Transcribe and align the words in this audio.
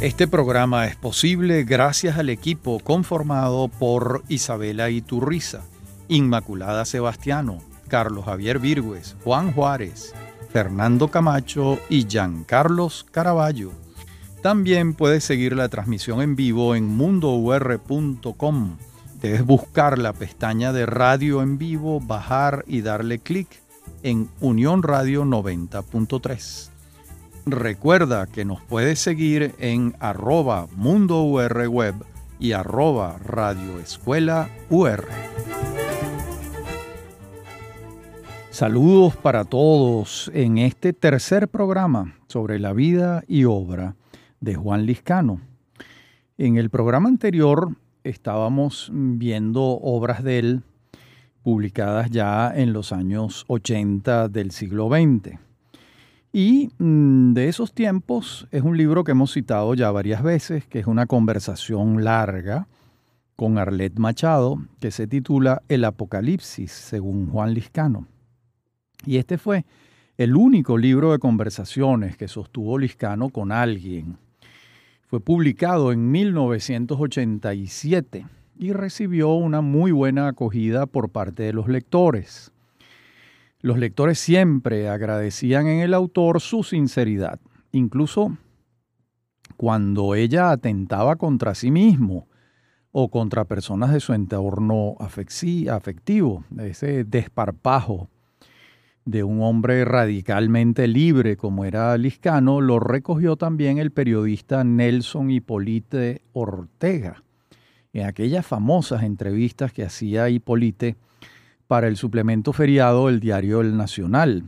Este 0.00 0.28
programa 0.28 0.86
es 0.86 0.94
posible 0.94 1.64
gracias 1.64 2.18
al 2.18 2.28
equipo 2.28 2.80
conformado 2.80 3.68
por 3.68 4.22
Isabela 4.28 4.90
Iturriza, 4.90 5.62
Inmaculada 6.08 6.84
Sebastiano, 6.84 7.60
Carlos 7.88 8.26
Javier 8.26 8.58
Virgües, 8.58 9.16
Juan 9.24 9.52
Juárez, 9.52 10.12
Fernando 10.52 11.08
Camacho 11.08 11.78
y 11.88 12.06
Giancarlos 12.06 13.06
Caraballo. 13.10 13.72
También 14.42 14.92
puedes 14.92 15.24
seguir 15.24 15.56
la 15.56 15.70
transmisión 15.70 16.20
en 16.20 16.36
vivo 16.36 16.74
en 16.74 16.84
mundour.com. 16.88 18.76
Debes 19.22 19.46
buscar 19.46 19.96
la 19.98 20.12
pestaña 20.12 20.74
de 20.74 20.84
radio 20.84 21.40
en 21.40 21.56
vivo, 21.56 22.00
bajar 22.00 22.64
y 22.66 22.82
darle 22.82 23.18
clic 23.18 23.48
en 24.02 24.28
Unión 24.40 24.82
Radio 24.82 25.24
90.3. 25.24 26.75
Recuerda 27.48 28.26
que 28.26 28.44
nos 28.44 28.60
puedes 28.60 28.98
seguir 28.98 29.54
en 29.60 29.94
arroba 30.00 30.66
Mundo 30.74 31.22
Web 31.22 31.94
y 32.40 32.50
arroba 32.50 33.18
Radio 33.24 33.78
Escuela 33.78 34.50
UR. 34.68 35.06
Saludos 38.50 39.14
para 39.14 39.44
todos 39.44 40.28
en 40.34 40.58
este 40.58 40.92
tercer 40.92 41.46
programa 41.46 42.16
sobre 42.26 42.58
la 42.58 42.72
vida 42.72 43.22
y 43.28 43.44
obra 43.44 43.94
de 44.40 44.56
Juan 44.56 44.84
Liscano. 44.84 45.40
En 46.38 46.56
el 46.56 46.68
programa 46.68 47.08
anterior 47.08 47.76
estábamos 48.02 48.90
viendo 48.92 49.62
obras 49.62 50.24
de 50.24 50.40
él 50.40 50.62
publicadas 51.44 52.10
ya 52.10 52.52
en 52.52 52.72
los 52.72 52.90
años 52.90 53.44
80 53.46 54.30
del 54.30 54.50
siglo 54.50 54.88
XX. 54.88 55.45
Y 56.38 56.68
mm, 56.76 57.32
de 57.32 57.48
esos 57.48 57.72
tiempos 57.72 58.46
es 58.50 58.60
un 58.60 58.76
libro 58.76 59.04
que 59.04 59.12
hemos 59.12 59.32
citado 59.32 59.72
ya 59.72 59.90
varias 59.90 60.22
veces, 60.22 60.66
que 60.66 60.80
es 60.80 60.86
una 60.86 61.06
conversación 61.06 62.04
larga 62.04 62.68
con 63.36 63.56
Arlet 63.56 63.98
Machado, 63.98 64.58
que 64.78 64.90
se 64.90 65.06
titula 65.06 65.62
El 65.70 65.86
Apocalipsis, 65.86 66.70
según 66.70 67.30
Juan 67.30 67.54
Liscano. 67.54 68.06
Y 69.06 69.16
este 69.16 69.38
fue 69.38 69.64
el 70.18 70.36
único 70.36 70.76
libro 70.76 71.12
de 71.12 71.18
conversaciones 71.18 72.18
que 72.18 72.28
sostuvo 72.28 72.76
Liscano 72.76 73.30
con 73.30 73.50
alguien. 73.50 74.18
Fue 75.06 75.20
publicado 75.20 75.90
en 75.90 76.10
1987 76.10 78.26
y 78.58 78.74
recibió 78.74 79.32
una 79.32 79.62
muy 79.62 79.90
buena 79.90 80.28
acogida 80.28 80.84
por 80.84 81.08
parte 81.08 81.44
de 81.44 81.54
los 81.54 81.66
lectores. 81.66 82.52
Los 83.60 83.78
lectores 83.78 84.18
siempre 84.18 84.88
agradecían 84.88 85.66
en 85.66 85.80
el 85.80 85.94
autor 85.94 86.40
su 86.40 86.62
sinceridad, 86.62 87.40
incluso 87.72 88.36
cuando 89.56 90.14
ella 90.14 90.50
atentaba 90.50 91.16
contra 91.16 91.54
sí 91.54 91.70
mismo 91.70 92.28
o 92.92 93.10
contra 93.10 93.44
personas 93.44 93.92
de 93.92 94.00
su 94.00 94.12
entorno 94.12 94.96
afectivo, 94.98 96.44
ese 96.58 97.04
desparpajo 97.04 98.08
de 99.06 99.22
un 99.22 99.40
hombre 99.40 99.84
radicalmente 99.84 100.88
libre 100.88 101.36
como 101.36 101.64
era 101.64 101.96
Liscano, 101.96 102.60
lo 102.60 102.80
recogió 102.80 103.36
también 103.36 103.78
el 103.78 103.92
periodista 103.92 104.64
Nelson 104.64 105.30
Hipólite 105.30 106.22
Ortega. 106.32 107.22
En 107.92 108.06
aquellas 108.06 108.44
famosas 108.44 109.04
entrevistas 109.04 109.72
que 109.72 109.84
hacía 109.84 110.28
Hipólite 110.28 110.96
para 111.66 111.88
el 111.88 111.96
suplemento 111.96 112.52
feriado 112.52 113.06
del 113.06 113.20
diario 113.20 113.60
El 113.60 113.76
Nacional. 113.76 114.44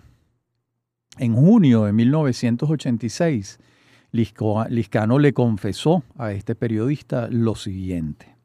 En 1.18 1.34
junio 1.34 1.84
de 1.84 1.92
1986, 1.92 3.58
Liscano 4.12 5.18
le 5.18 5.32
confesó 5.32 6.02
a 6.16 6.32
este 6.32 6.54
periodista 6.54 7.28
lo 7.30 7.54
siguiente. 7.56 8.36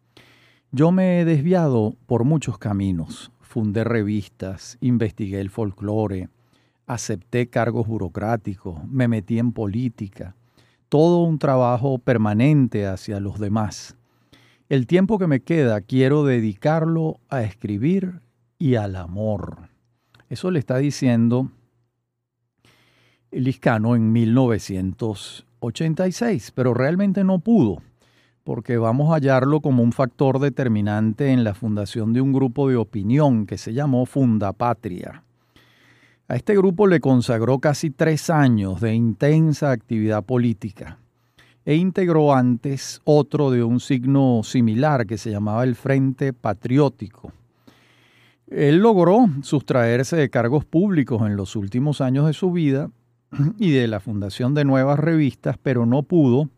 Yo 0.72 0.92
me 0.92 1.20
he 1.20 1.26
desviado 1.26 1.96
por 2.08 2.24
muchos 2.24 2.58
caminos, 2.58 3.32
fundé 3.42 3.84
revistas, 3.84 4.78
investigué 4.82 5.40
el 5.40 5.52
folclore, 5.52 6.30
acepté 6.88 7.48
cargos 7.48 7.88
burocráticos, 7.88 8.84
me 8.88 9.08
metí 9.08 9.38
en 9.38 9.52
política, 9.52 10.36
todo 10.90 11.20
un 11.24 11.38
trabajo 11.38 12.00
permanente 12.00 12.88
hacia 12.88 13.20
los 13.20 13.40
demás. 13.40 13.96
El 14.68 14.88
tiempo 14.88 15.20
que 15.20 15.28
me 15.28 15.42
queda 15.42 15.82
quiero 15.82 16.26
dedicarlo 16.26 17.20
a 17.30 17.44
escribir 17.44 18.23
y 18.64 18.76
al 18.76 18.96
amor. 18.96 19.68
Eso 20.30 20.50
le 20.50 20.60
está 20.60 20.78
diciendo 20.78 21.52
Liscano 23.30 23.94
en 23.94 24.14
1986, 24.14 26.54
pero 26.56 26.74
realmente 26.74 27.26
no 27.26 27.40
pudo, 27.40 27.82
porque 28.46 28.78
vamos 28.78 29.10
a 29.10 29.16
hallarlo 29.16 29.60
como 29.60 29.84
un 29.84 29.92
factor 29.92 30.40
determinante 30.40 31.34
en 31.34 31.44
la 31.44 31.54
fundación 31.54 32.14
de 32.14 32.22
un 32.22 32.32
grupo 32.32 32.70
de 32.70 32.78
opinión 32.78 33.48
que 33.48 33.58
se 33.58 33.74
llamó 33.74 34.06
Fundapatria. 34.06 35.26
A 36.30 36.38
este 36.38 36.56
grupo 36.56 36.88
le 36.88 37.02
consagró 37.02 37.60
casi 37.60 37.90
tres 37.90 38.30
años 38.30 38.80
de 38.80 38.94
intensa 38.94 39.72
actividad 39.72 40.24
política 40.24 41.00
e 41.66 41.76
integró 41.76 42.34
antes 42.34 43.02
otro 43.04 43.52
de 43.52 43.62
un 43.62 43.82
signo 43.82 44.40
similar 44.42 45.06
que 45.06 45.18
se 45.18 45.32
llamaba 45.32 45.66
el 45.66 45.76
Frente 45.76 46.32
Patriótico 46.32 47.34
él 48.54 48.78
logró 48.78 49.28
sustraerse 49.42 50.16
de 50.16 50.30
cargos 50.30 50.64
públicos 50.64 51.22
en 51.26 51.36
los 51.36 51.56
últimos 51.56 52.02
años 52.02 52.28
de 52.28 52.34
su 52.34 52.52
vida 52.52 52.92
y 53.58 53.72
de 53.72 53.88
la 53.88 54.00
fundación 54.00 54.54
de 54.54 54.64
nuevas 54.64 55.00
revistas, 55.00 55.58
pero 55.62 55.86
no 55.86 56.04
pudo 56.04 56.50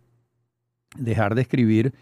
dejar 0.98 1.36
de 1.36 1.42
escribir 1.42 1.94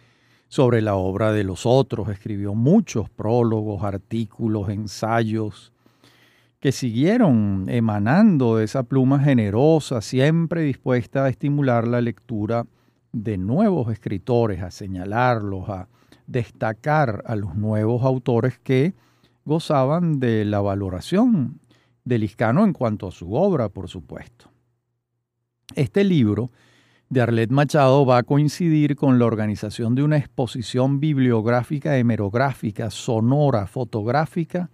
sobre 0.48 0.82
la 0.82 0.96
obra 0.96 1.32
de 1.32 1.44
los 1.44 1.66
otros. 1.66 2.10
Escribió 2.10 2.56
muchos 2.56 3.10
prólogos, 3.10 3.84
artículos, 3.84 4.70
ensayos 4.70 5.72
que 6.60 6.72
siguieron 6.72 7.66
emanando 7.68 8.56
de 8.56 8.66
esa 8.66 8.84
pluma 8.84 9.20
generosa, 9.20 10.02
siempre 10.02 10.62
dispuesta 10.62 11.26
a 11.26 11.30
estimular 11.30 11.88
la 11.88 12.02
lectura 12.02 12.66
de 13.12 13.38
nuevos 13.38 13.92
escritores, 13.92 14.64
a 14.64 14.72
señalarlos, 14.72 15.70
a 15.70 15.88
destacar 16.26 17.22
a 17.28 17.36
los 17.36 17.56
nuevos 17.56 18.04
autores 18.04 18.60
que 18.60 18.94
gozaban 19.46 20.20
de 20.20 20.46
la 20.46 20.62
valoración 20.62 21.60
de 22.06 22.18
Liscano 22.18 22.64
en 22.66 22.74
cuanto 22.74 23.08
a 23.08 23.12
su 23.12 23.34
obra, 23.34 23.70
por 23.70 23.90
supuesto. 23.90 24.50
Este 25.76 26.04
libro 26.04 26.52
de 27.10 27.22
Arlet 27.22 27.52
Machado 27.52 28.06
va 28.06 28.18
a 28.18 28.24
coincidir 28.24 28.96
con 28.96 29.20
la 29.20 29.26
organización 29.26 29.96
de 29.96 30.04
una 30.04 30.18
exposición 30.18 31.00
bibliográfica, 31.00 31.98
hemerográfica, 31.98 32.90
sonora, 32.90 33.68
fotográfica 33.68 34.70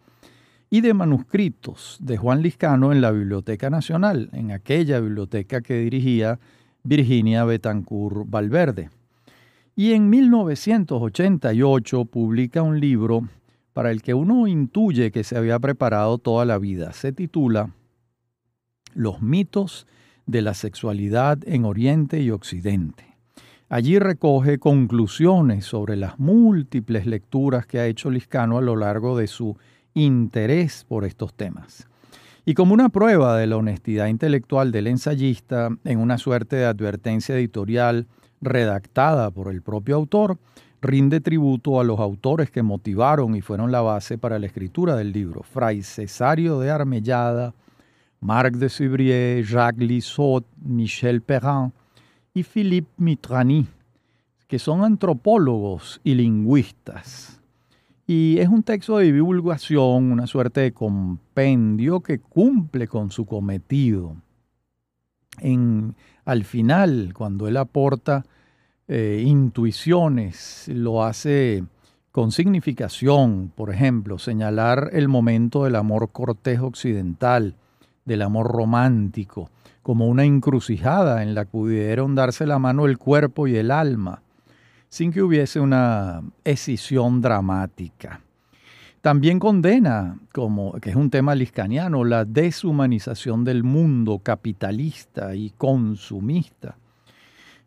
y 0.69 0.81
de 0.81 0.93
manuscritos 0.93 1.97
de 1.99 2.17
Juan 2.17 2.41
Liscano 2.41 2.91
en 2.91 3.01
la 3.01 3.11
Biblioteca 3.11 3.69
Nacional, 3.69 4.29
en 4.33 4.51
aquella 4.51 4.99
biblioteca 4.99 5.61
que 5.61 5.79
dirigía 5.79 6.39
Virginia 6.83 7.43
Betancourt 7.43 8.29
Valverde. 8.29 8.89
Y 9.75 9.93
en 9.93 10.09
1988 10.09 12.05
publica 12.05 12.61
un 12.61 12.79
libro 12.79 13.27
para 13.73 13.91
el 13.91 14.01
que 14.01 14.13
uno 14.13 14.47
intuye 14.47 15.11
que 15.11 15.23
se 15.23 15.37
había 15.37 15.59
preparado 15.59 16.17
toda 16.17 16.45
la 16.45 16.57
vida. 16.57 16.93
Se 16.93 17.11
titula 17.11 17.71
Los 18.93 19.21
mitos 19.21 19.87
de 20.25 20.41
la 20.41 20.53
sexualidad 20.53 21.39
en 21.45 21.65
Oriente 21.65 22.21
y 22.21 22.31
Occidente. 22.31 23.17
Allí 23.67 23.99
recoge 23.99 24.57
conclusiones 24.57 25.65
sobre 25.65 25.95
las 25.95 26.19
múltiples 26.19 27.05
lecturas 27.05 27.67
que 27.67 27.79
ha 27.79 27.85
hecho 27.85 28.09
Liscano 28.09 28.57
a 28.57 28.61
lo 28.61 28.75
largo 28.75 29.17
de 29.17 29.27
su 29.27 29.57
interés 29.93 30.85
por 30.87 31.05
estos 31.05 31.35
temas. 31.35 31.87
Y 32.45 32.55
como 32.55 32.73
una 32.73 32.89
prueba 32.89 33.37
de 33.37 33.45
la 33.45 33.57
honestidad 33.57 34.07
intelectual 34.07 34.71
del 34.71 34.87
ensayista, 34.87 35.69
en 35.83 35.99
una 35.99 36.17
suerte 36.17 36.55
de 36.55 36.65
advertencia 36.65 37.35
editorial 37.35 38.07
redactada 38.41 39.29
por 39.29 39.51
el 39.51 39.61
propio 39.61 39.95
autor, 39.95 40.39
rinde 40.81 41.19
tributo 41.19 41.79
a 41.79 41.83
los 41.83 41.99
autores 41.99 42.51
que 42.51 42.63
motivaron 42.63 43.35
y 43.35 43.41
fueron 43.41 43.71
la 43.71 43.81
base 43.81 44.17
para 44.17 44.39
la 44.39 44.45
escritura 44.45 44.95
del 44.95 45.11
libro, 45.11 45.43
Fray 45.43 45.83
Cesario 45.83 46.59
de 46.59 46.71
Armellada, 46.71 47.53
Marc 48.21 48.55
de 48.55 48.69
Subrier, 48.69 49.45
Jacques 49.45 49.85
Lissot, 49.85 50.45
Michel 50.61 51.21
Perrin 51.21 51.71
y 52.33 52.43
Philippe 52.43 52.91
Mitrany, 52.97 53.67
que 54.47 54.59
son 54.59 54.83
antropólogos 54.83 56.01
y 56.03 56.15
lingüistas. 56.15 57.39
Y 58.07 58.39
es 58.39 58.47
un 58.47 58.63
texto 58.63 58.97
de 58.97 59.11
divulgación, 59.11 60.11
una 60.11 60.25
suerte 60.25 60.61
de 60.61 60.71
compendio 60.71 61.99
que 61.99 62.19
cumple 62.19 62.87
con 62.87 63.11
su 63.11 63.25
cometido. 63.25 64.15
En, 65.37 65.95
al 66.25 66.43
final, 66.43 67.13
cuando 67.13 67.47
él 67.47 67.55
aporta 67.57 68.25
eh, 68.91 69.23
intuiciones, 69.23 70.67
lo 70.67 71.03
hace 71.03 71.63
con 72.11 72.31
significación, 72.31 73.51
por 73.55 73.71
ejemplo, 73.71 74.17
señalar 74.17 74.89
el 74.93 75.07
momento 75.07 75.65
del 75.65 75.75
amor 75.75 76.09
cortejo 76.11 76.65
occidental, 76.65 77.53
del 78.05 78.23
amor 78.23 78.47
romántico, 78.47 79.51
como 79.83 80.07
una 80.07 80.25
encrucijada 80.25 81.21
en 81.21 81.35
la 81.35 81.45
que 81.45 81.51
pudieron 81.51 82.15
darse 82.15 82.47
la 82.47 82.57
mano 82.57 82.87
el 82.87 82.97
cuerpo 82.97 83.47
y 83.47 83.57
el 83.57 83.69
alma, 83.69 84.23
sin 84.89 85.11
que 85.11 85.21
hubiese 85.21 85.59
una 85.59 86.23
escisión 86.43 87.21
dramática. 87.21 88.21
También 89.01 89.37
condena, 89.37 90.17
como 90.33 90.73
que 90.81 90.89
es 90.89 90.95
un 90.95 91.11
tema 91.11 91.35
liscaniano, 91.35 92.03
la 92.03 92.25
deshumanización 92.25 93.43
del 93.43 93.63
mundo 93.63 94.17
capitalista 94.17 95.35
y 95.35 95.51
consumista. 95.51 96.78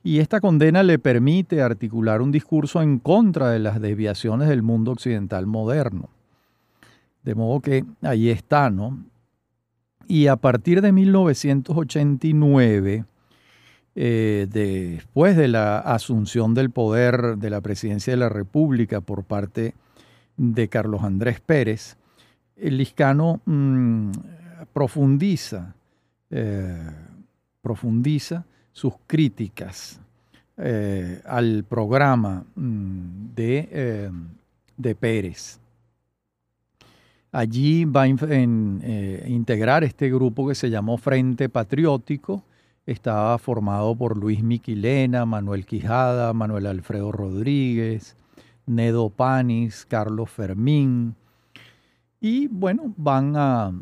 Y 0.05 0.19
esta 0.19 0.41
condena 0.41 0.83
le 0.83 0.99
permite 0.99 1.63
articular 1.63 2.21
un 2.23 2.33
discurso 2.33 2.83
en 2.83 2.99
contra 2.99 3.51
de 3.51 3.61
las 3.61 3.81
desviaciones 3.81 4.49
del 4.49 4.63
mundo 4.63 4.91
occidental 4.93 5.47
moderno. 5.47 6.09
De 7.23 7.37
modo 7.37 7.61
que 7.61 7.85
ahí 8.03 8.31
está, 8.31 8.71
¿no? 8.71 8.99
Y 10.09 10.27
a 10.27 10.35
partir 10.37 10.83
de 10.83 10.91
1989, 10.91 13.05
eh, 13.95 14.49
después 14.51 15.37
de 15.37 15.47
la 15.49 15.79
asunción 15.79 16.55
del 16.55 16.71
poder 16.71 17.37
de 17.37 17.51
la 17.51 17.61
presidencia 17.61 18.13
de 18.13 18.17
la 18.17 18.29
República 18.29 19.01
por 19.01 19.23
parte 19.23 19.75
de 20.37 20.69
Carlos 20.69 21.05
Andrés 21.05 21.39
Pérez, 21.41 21.97
el 22.57 22.79
Liscano 22.79 23.41
mm, 23.45 24.11
profundiza, 24.73 25.77
eh, 26.31 26.91
profundiza 27.61 28.45
sus 28.73 28.95
críticas 29.07 30.01
eh, 30.57 31.21
al 31.25 31.65
programa 31.65 32.45
mm, 32.55 33.35
de, 33.35 34.11
de 34.77 34.95
Pérez. 34.95 35.63
Allí 37.35 37.87
va 37.87 38.03
a 38.03 38.09
eh, 38.09 39.25
integrar 39.27 39.85
este 39.85 40.11
grupo 40.11 40.47
que 40.47 40.55
se 40.55 40.69
llamó 40.69 40.99
Frente 40.99 41.49
Patriótico. 41.49 42.45
Estaba 42.85 43.39
formado 43.39 43.97
por 43.97 44.19
Luis 44.19 44.43
Miquilena, 44.43 45.25
Manuel 45.25 45.65
Quijada, 45.65 46.35
Manuel 46.35 46.67
Alfredo 46.67 47.11
Rodríguez, 47.11 48.17
Nedo 48.67 49.09
Panis, 49.09 49.87
Carlos 49.87 50.29
Fermín. 50.29 51.15
Y 52.21 52.49
bueno, 52.49 52.93
van 52.99 53.35
a, 53.35 53.73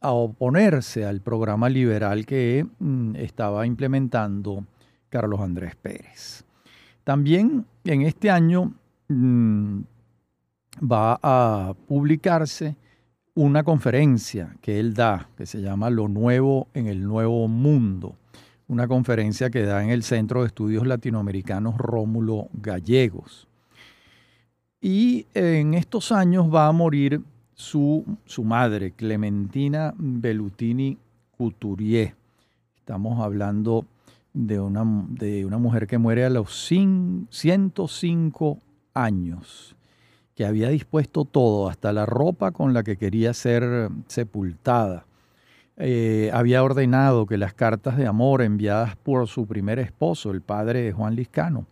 oponerse 0.00 1.04
al 1.04 1.20
programa 1.20 1.68
liberal 1.68 2.26
que 2.26 2.66
mm, 2.78 3.16
estaba 3.16 3.66
implementando 3.66 4.64
Carlos 5.08 5.40
Andrés 5.40 5.76
Pérez. 5.76 6.44
También 7.04 7.66
en 7.84 8.02
este 8.02 8.30
año 8.30 8.74
mm, 9.08 9.80
va 10.82 11.18
a 11.22 11.74
publicarse 11.86 12.76
una 13.34 13.62
conferencia 13.62 14.56
que 14.60 14.80
él 14.80 14.94
da, 14.94 15.28
que 15.36 15.46
se 15.46 15.60
llama 15.60 15.90
Lo 15.90 16.08
Nuevo 16.08 16.68
en 16.74 16.86
el 16.86 17.06
Nuevo 17.06 17.46
Mundo, 17.48 18.16
una 18.66 18.88
conferencia 18.88 19.50
que 19.50 19.62
da 19.62 19.82
en 19.82 19.90
el 19.90 20.02
Centro 20.02 20.40
de 20.40 20.48
Estudios 20.48 20.86
Latinoamericanos 20.86 21.76
Rómulo 21.76 22.48
Gallegos. 22.54 23.46
Y 24.80 25.26
en 25.34 25.74
estos 25.74 26.12
años 26.12 26.52
va 26.52 26.66
a 26.66 26.72
morir 26.72 27.22
su, 27.56 28.04
su 28.26 28.44
madre, 28.44 28.92
Clementina 28.92 29.94
Bellutini 29.96 30.98
Couturier. 31.36 32.14
Estamos 32.76 33.20
hablando 33.20 33.86
de 34.34 34.60
una, 34.60 34.84
de 35.08 35.44
una 35.44 35.58
mujer 35.58 35.86
que 35.86 35.98
muere 35.98 36.26
a 36.26 36.30
los 36.30 36.54
105 36.54 38.60
años 38.94 39.74
que 40.34 40.44
había 40.44 40.68
dispuesto 40.68 41.24
todo, 41.24 41.70
hasta 41.70 41.94
la 41.94 42.04
ropa 42.04 42.52
con 42.52 42.74
la 42.74 42.82
que 42.82 42.98
quería 42.98 43.32
ser 43.32 43.88
sepultada. 44.06 45.06
Eh, 45.78 46.30
había 46.34 46.62
ordenado 46.62 47.24
que 47.24 47.38
las 47.38 47.54
cartas 47.54 47.96
de 47.96 48.06
amor 48.06 48.42
enviadas 48.42 48.96
por 48.96 49.26
su 49.28 49.46
primer 49.46 49.78
esposo, 49.78 50.30
el 50.30 50.42
padre 50.42 50.82
de 50.82 50.92
Juan 50.92 51.16
Liscano, 51.16 51.66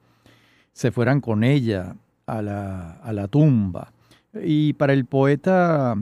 se 0.72 0.90
fueran 0.90 1.20
con 1.20 1.44
ella 1.44 1.94
a 2.24 2.40
la, 2.40 2.92
a 2.92 3.12
la 3.12 3.28
tumba. 3.28 3.92
Y 4.42 4.72
para 4.74 4.92
el 4.92 5.04
poeta 5.04 5.96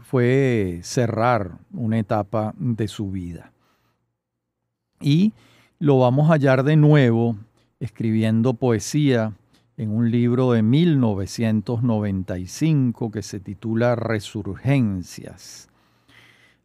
fue 0.00 0.80
cerrar 0.82 1.58
una 1.72 1.98
etapa 1.98 2.54
de 2.58 2.88
su 2.88 3.10
vida. 3.10 3.52
Y 5.00 5.32
lo 5.78 5.98
vamos 5.98 6.30
a 6.30 6.34
hallar 6.34 6.62
de 6.62 6.76
nuevo 6.76 7.36
escribiendo 7.80 8.54
poesía 8.54 9.32
en 9.76 9.90
un 9.90 10.10
libro 10.10 10.52
de 10.52 10.62
1995 10.62 13.10
que 13.10 13.22
se 13.22 13.40
titula 13.40 13.94
Resurgencias. 13.94 15.68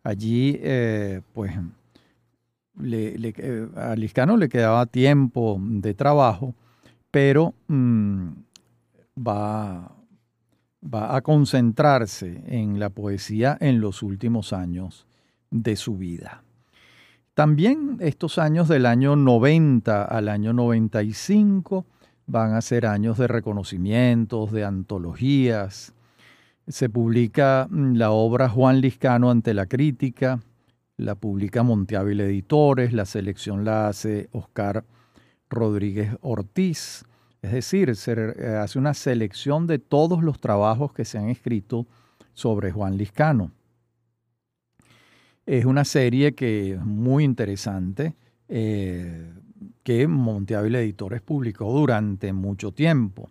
Allí, 0.03 0.57
eh, 0.61 1.21
pues, 1.33 1.51
eh, 2.81 3.69
a 3.75 3.95
Liscano 3.95 4.37
le 4.37 4.49
quedaba 4.49 4.85
tiempo 4.85 5.59
de 5.61 5.93
trabajo, 5.93 6.55
pero 7.11 7.53
mm, 7.67 8.29
va, 9.27 9.91
va 10.83 11.15
a 11.15 11.21
concentrarse 11.21 12.43
en 12.47 12.79
la 12.79 12.89
poesía 12.89 13.57
en 13.59 13.81
los 13.81 14.03
últimos 14.03 14.53
años 14.53 15.05
de 15.49 15.75
su 15.75 15.97
vida. 15.97 16.43
También 17.33 17.97
estos 17.99 18.37
años 18.37 18.67
del 18.67 18.85
año 18.85 19.15
90 19.15 20.03
al 20.03 20.27
año 20.27 20.53
95 20.53 21.85
van 22.25 22.53
a 22.53 22.61
ser 22.61 22.85
años 22.85 23.17
de 23.17 23.27
reconocimientos, 23.27 24.51
de 24.51 24.65
antologías. 24.65 25.93
Se 26.67 26.89
publica 26.89 27.67
mm, 27.69 27.95
la 27.95 28.11
obra 28.11 28.49
Juan 28.49 28.81
Liscano 28.81 29.31
ante 29.31 29.53
la 29.53 29.65
crítica, 29.65 30.39
la 30.97 31.15
publica 31.15 31.63
Monteávil 31.63 32.21
Editores, 32.21 32.93
la 32.93 33.05
selección 33.05 33.65
la 33.65 33.87
hace 33.87 34.29
Oscar 34.31 34.85
Rodríguez 35.49 36.15
Ortiz. 36.21 37.05
Es 37.41 37.51
decir, 37.51 37.93
eh, 38.07 38.45
hace 38.61 38.77
una 38.77 38.93
selección 38.93 39.67
de 39.67 39.79
todos 39.79 40.23
los 40.23 40.39
trabajos 40.39 40.93
que 40.93 41.05
se 41.05 41.17
han 41.17 41.29
escrito 41.29 41.87
sobre 42.33 42.71
Juan 42.71 42.97
Liscano. 42.97 43.51
Es 45.45 45.65
una 45.65 45.83
serie 45.85 46.33
que 46.33 46.73
es 46.73 46.85
muy 46.85 47.23
interesante. 47.23 48.15
Eh, 48.47 49.31
que 49.83 50.07
Monteávil 50.07 50.75
Editores 50.75 51.21
publicó 51.21 51.71
durante 51.71 52.33
mucho 52.33 52.71
tiempo. 52.71 53.29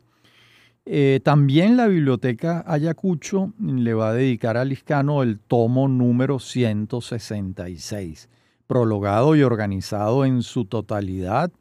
Eh, 0.85 1.21
también 1.23 1.77
la 1.77 1.87
Biblioteca 1.87 2.65
Ayacucho 2.67 3.53
le 3.61 3.95
va 3.95 4.11
a 4.11 4.15
dedicar 4.15 4.57
a 4.57 4.65
Liscano 4.65 5.23
el 5.23 5.39
tomo 5.39 5.89
número 5.89 6.39
166, 6.39 8.29
prologado 8.67 9.37
y 9.37 9.43
organizado 9.43 10.25
en 10.25 10.43
su 10.43 10.65
totalidad 10.65 11.53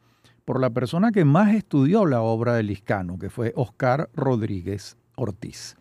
por 0.50 0.60
la 0.60 0.72
persona 0.72 1.12
que 1.12 1.26
más 1.26 1.54
estudió 1.54 2.08
la 2.08 2.24
obra 2.24 2.56
de 2.56 2.64
Liscano, 2.64 3.20
que 3.20 3.30
fue 3.30 3.54
Oscar 3.56 4.10
Rodríguez 4.16 4.98
Ortiz. 5.16 5.76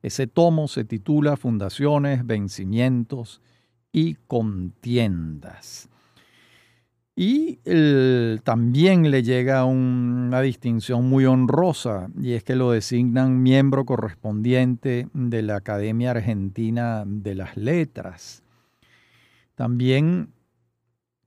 Ese 0.00 0.28
tomo 0.28 0.68
se 0.68 0.84
titula 0.84 1.36
Fundaciones, 1.36 2.24
Vencimientos 2.24 3.40
y 3.90 4.14
Contiendas. 4.28 5.88
Y 7.16 7.58
también 8.44 9.10
le 9.10 9.24
llega 9.24 9.64
una 9.64 10.40
distinción 10.40 11.08
muy 11.08 11.26
honrosa, 11.26 12.08
y 12.16 12.34
es 12.34 12.44
que 12.44 12.54
lo 12.54 12.70
designan 12.70 13.42
miembro 13.42 13.84
correspondiente 13.84 15.08
de 15.14 15.42
la 15.42 15.56
Academia 15.56 16.12
Argentina 16.12 17.02
de 17.04 17.34
las 17.34 17.56
Letras. 17.56 18.44
También 19.56 20.28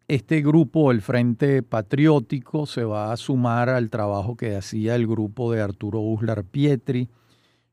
este 0.08 0.42
grupo, 0.42 0.92
el 0.92 1.02
Frente 1.02 1.64
Patriótico, 1.64 2.66
se 2.66 2.84
va 2.84 3.12
a 3.12 3.18
sumar 3.18 3.70
al 3.70 3.90
trabajo 3.90 4.36
que 4.36 4.56
hacía 4.56 4.96
el 4.96 5.08
grupo 5.08 5.52
de 5.52 5.62
Arturo 5.62 6.00
Uslar 6.00 6.44
Pietri, 6.44 7.10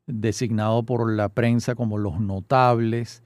designado 0.07 0.83
por 0.83 1.11
la 1.13 1.29
prensa 1.29 1.75
como 1.75 1.99
los 1.99 2.21
notables, 2.21 3.23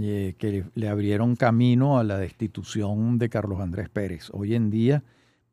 eh, 0.00 0.34
que 0.38 0.64
le 0.74 0.88
abrieron 0.88 1.36
camino 1.36 1.98
a 1.98 2.04
la 2.04 2.18
destitución 2.18 3.18
de 3.18 3.28
Carlos 3.28 3.60
Andrés 3.60 3.88
Pérez. 3.88 4.28
Hoy 4.32 4.54
en 4.54 4.70
día, 4.70 5.02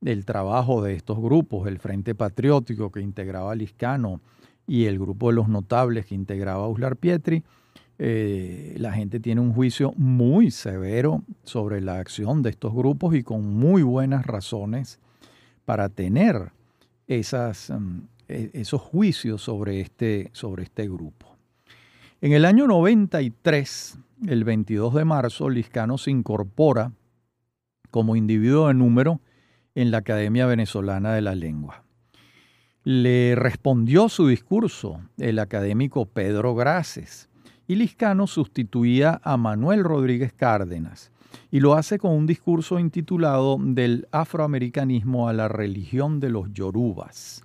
el 0.04 0.26
trabajo 0.26 0.84
de 0.84 0.94
estos 0.94 1.20
grupos, 1.20 1.68
el 1.68 1.80
Frente 1.80 2.14
Patriótico 2.14 2.92
que 2.92 3.02
integraba 3.02 3.56
Liscano 3.56 4.22
y 4.68 4.86
el 4.86 5.00
grupo 5.00 5.30
de 5.30 5.36
los 5.36 5.48
notables 5.48 6.06
que 6.06 6.14
integraba 6.14 6.68
Uslar 6.68 6.98
Pietri, 6.98 7.44
eh, 8.00 8.76
la 8.78 8.94
gente 8.94 9.20
tiene 9.20 9.42
un 9.42 9.54
juicio 9.54 9.94
muy 9.98 10.52
severo 10.52 11.24
sobre 11.44 11.82
la 11.82 11.98
acción 11.98 12.44
de 12.44 12.52
estos 12.52 12.74
grupos 12.74 13.16
y 13.16 13.24
con 13.24 13.56
muy 13.56 13.82
buenas 13.82 14.26
razones 14.26 15.00
para 15.66 15.90
tener 15.90 16.52
mm, 17.08 18.00
e, 18.28 18.52
esos 18.54 18.82
juicios 18.82 19.42
sobre 19.42 19.82
este, 19.82 20.30
sobre 20.34 20.64
este 20.64 20.88
grupo. 20.88 21.36
En 22.22 22.34
el 22.34 22.46
año 22.46 22.68
93, 22.68 23.98
el 24.28 24.44
22 24.44 24.94
de 24.94 25.06
marzo, 25.06 25.50
Liscano 25.50 25.98
se 25.98 26.12
incorpora 26.12 26.92
como 27.90 28.16
individuo 28.16 28.68
de 28.68 28.76
número 28.76 29.22
en 29.74 29.90
la 29.90 30.00
Academia 30.00 30.46
Venezolana 30.46 31.14
de 31.14 31.22
la 31.22 31.34
Lengua. 31.36 31.84
Le 32.84 33.36
respondió 33.36 34.08
su 34.08 34.28
discurso 34.28 35.02
el 35.18 35.40
académico 35.40 36.06
Pedro 36.06 36.56
Graces 36.56 37.27
y 37.68 37.76
Liscano 37.76 38.28
sustituía 38.28 39.20
a 39.24 39.38
Manuel 39.38 39.84
Rodríguez 39.84 40.34
Cárdenas, 40.34 41.12
y 41.52 41.60
lo 41.60 41.74
hace 41.74 42.00
con 42.00 42.12
un 42.12 42.26
discurso 42.26 42.80
intitulado 42.80 43.58
Del 43.60 44.08
afroamericanismo 44.12 45.28
a 45.28 45.34
la 45.34 45.48
religión 45.48 46.20
de 46.20 46.30
los 46.30 46.52
yorubas. 46.54 47.44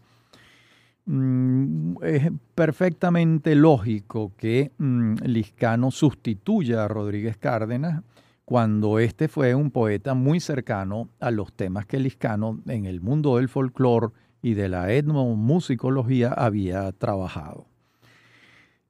Mm, 1.04 1.96
es 2.02 2.30
perfectamente 2.54 3.56
lógico 3.56 4.32
que 4.36 4.70
mm, 4.78 5.16
Liscano 5.24 5.90
sustituya 5.90 6.84
a 6.84 6.88
Rodríguez 6.88 7.36
Cárdenas 7.36 8.02
cuando 8.44 8.98
este 8.98 9.28
fue 9.28 9.54
un 9.54 9.70
poeta 9.70 10.14
muy 10.14 10.38
cercano 10.38 11.08
a 11.18 11.30
los 11.30 11.52
temas 11.52 11.86
que 11.86 11.98
Liscano 11.98 12.60
en 12.66 12.86
el 12.86 13.00
mundo 13.00 13.36
del 13.36 13.48
folclore 13.48 14.08
y 14.42 14.54
de 14.54 14.68
la 14.68 14.92
etnomusicología 14.92 16.32
había 16.32 16.92
trabajado. 16.92 17.71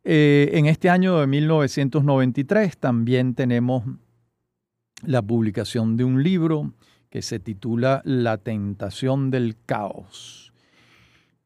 Eh, 0.04 0.50
en 0.54 0.66
este 0.66 0.90
año 0.90 1.20
de 1.20 1.26
1993 1.26 2.76
también 2.76 3.34
tenemos 3.34 3.84
la 5.04 5.22
publicación 5.22 5.96
de 5.96 6.04
un 6.04 6.22
libro 6.22 6.72
que 7.08 7.22
se 7.22 7.38
titula 7.38 8.02
La 8.04 8.38
tentación 8.38 9.30
del 9.30 9.56
caos. 9.64 10.52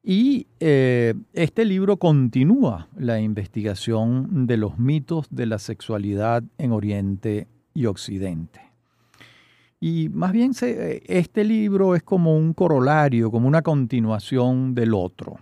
Y 0.02 0.46
eh, 0.60 1.14
este 1.32 1.64
libro 1.64 1.96
continúa 1.96 2.88
la 2.96 3.20
investigación 3.20 4.46
de 4.46 4.56
los 4.56 4.78
mitos 4.78 5.26
de 5.30 5.46
la 5.46 5.58
sexualidad 5.58 6.44
en 6.58 6.70
Oriente 6.70 7.48
y 7.74 7.86
Occidente. 7.86 8.60
Y 9.80 10.08
más 10.08 10.32
bien 10.32 10.52
este 11.06 11.44
libro 11.44 11.96
es 11.96 12.02
como 12.02 12.36
un 12.36 12.54
corolario, 12.54 13.30
como 13.30 13.48
una 13.48 13.62
continuación 13.62 14.74
del 14.74 14.94
otro. 14.94 15.38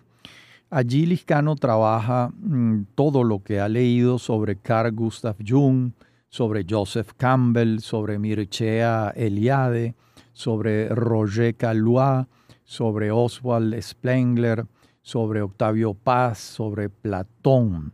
Allí 0.74 1.06
Liscano 1.06 1.54
trabaja 1.54 2.32
mm, 2.36 2.86
todo 2.96 3.22
lo 3.22 3.44
que 3.44 3.60
ha 3.60 3.68
leído 3.68 4.18
sobre 4.18 4.56
Carl 4.56 4.90
Gustav 4.90 5.36
Jung, 5.38 5.92
sobre 6.28 6.66
Joseph 6.68 7.12
Campbell, 7.16 7.78
sobre 7.78 8.18
Mircea 8.18 9.12
Eliade, 9.14 9.94
sobre 10.32 10.88
Roger 10.88 11.54
Calois, 11.54 12.26
sobre 12.64 13.12
Oswald 13.12 13.80
Spengler, 13.80 14.66
sobre 15.00 15.42
Octavio 15.42 15.94
Paz, 15.94 16.40
sobre 16.40 16.88
Platón. 16.88 17.92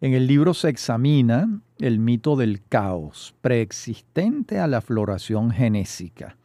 En 0.00 0.14
el 0.14 0.28
libro 0.28 0.54
se 0.54 0.68
examina 0.68 1.62
el 1.80 1.98
mito 1.98 2.36
del 2.36 2.62
caos, 2.68 3.34
preexistente 3.40 4.60
a 4.60 4.68
la 4.68 4.80
floración 4.80 5.50
genésica, 5.50 6.36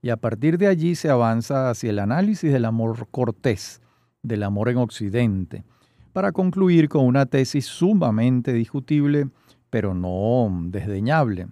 y 0.00 0.08
a 0.08 0.16
partir 0.16 0.56
de 0.56 0.68
allí 0.68 0.94
se 0.94 1.10
avanza 1.10 1.68
hacia 1.68 1.90
el 1.90 1.98
análisis 1.98 2.50
del 2.50 2.64
amor 2.64 3.08
cortés, 3.10 3.82
del 4.22 4.42
amor 4.42 4.68
en 4.68 4.78
Occidente, 4.78 5.64
para 6.12 6.32
concluir 6.32 6.88
con 6.88 7.04
una 7.04 7.26
tesis 7.26 7.66
sumamente 7.66 8.52
discutible, 8.52 9.28
pero 9.70 9.94
no 9.94 10.50
desdeñable. 10.70 11.48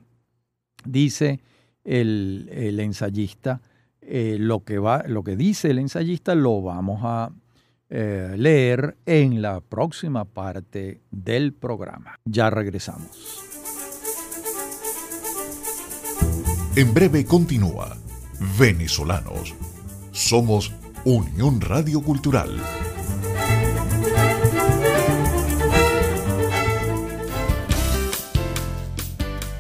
Dice 0.85 1.41
el, 1.85 2.49
ensayista, 2.81 3.61
eh, 4.01 4.37
lo, 4.39 4.65
que 4.65 4.79
va, 4.79 5.05
lo 5.07 5.23
que 5.23 5.37
dice 5.37 5.71
el 5.71 5.79
ensayista 5.79 6.35
lo 6.35 6.63
vamos 6.63 7.01
a 7.03 7.31
eh, 7.89 8.35
leer 8.37 8.97
en 9.07 9.41
la 9.41 9.61
próxima 9.61 10.25
parte 10.25 11.03
del 11.11 11.53
programa. 11.53 12.17
Ya 12.25 12.51
regresamos. 12.51 13.43
En 16.75 16.93
breve 16.93 17.25
continúa 17.25 17.97
Venezolanos. 18.59 19.55
Somos 20.11 20.73
Unión 21.09 21.61
Radio 21.61 22.01
Cultural. 22.01 22.61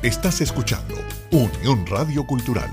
Estás 0.02 0.40
escuchando 0.40 0.96
Unión 1.30 1.86
Radio 1.86 2.26
Cultural. 2.26 2.68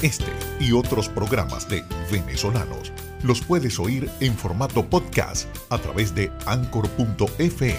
Este 0.00 0.30
y 0.60 0.70
otros 0.70 1.08
programas 1.08 1.68
de 1.68 1.82
Venezolanos 2.08 2.92
los 3.24 3.40
puedes 3.40 3.80
oír 3.80 4.08
en 4.20 4.36
formato 4.36 4.88
podcast 4.88 5.48
a 5.70 5.78
través 5.78 6.14
de 6.14 6.30
anchor.fm. 6.46 7.74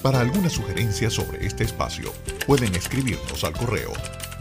Para 0.00 0.20
alguna 0.20 0.48
sugerencia 0.48 1.10
sobre 1.10 1.44
este 1.44 1.64
espacio, 1.64 2.12
pueden 2.46 2.72
escribirnos 2.76 3.42
al 3.42 3.54
correo 3.54 3.90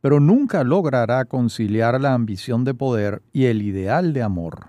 Pero 0.00 0.20
nunca 0.20 0.64
logrará 0.64 1.24
conciliar 1.26 2.00
la 2.00 2.14
ambición 2.14 2.64
de 2.64 2.74
poder 2.74 3.22
y 3.32 3.46
el 3.46 3.62
ideal 3.62 4.12
de 4.12 4.22
amor. 4.22 4.68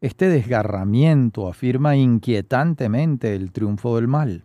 Este 0.00 0.28
desgarramiento 0.28 1.48
afirma 1.48 1.96
inquietantemente 1.96 3.34
el 3.34 3.52
triunfo 3.52 3.96
del 3.96 4.08
mal. 4.08 4.44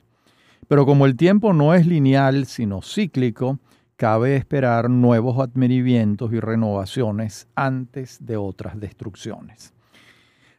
Pero 0.67 0.85
como 0.85 1.05
el 1.05 1.15
tiempo 1.15 1.53
no 1.53 1.73
es 1.73 1.85
lineal 1.85 2.45
sino 2.45 2.81
cíclico, 2.81 3.59
cabe 3.97 4.35
esperar 4.35 4.89
nuevos 4.89 5.37
advenimientos 5.37 6.33
y 6.33 6.39
renovaciones 6.39 7.47
antes 7.55 8.25
de 8.25 8.37
otras 8.37 8.79
destrucciones. 8.79 9.73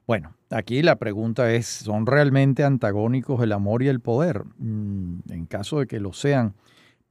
Bueno, 0.06 0.34
aquí 0.50 0.82
la 0.82 0.96
pregunta 0.96 1.52
es, 1.52 1.66
¿son 1.66 2.06
realmente 2.06 2.64
antagónicos 2.64 3.42
el 3.42 3.52
amor 3.52 3.82
y 3.82 3.88
el 3.88 4.00
poder? 4.00 4.44
Mm, 4.58 5.20
en 5.30 5.46
caso 5.46 5.80
de 5.80 5.86
que 5.86 5.98
lo 5.98 6.12
sean, 6.12 6.54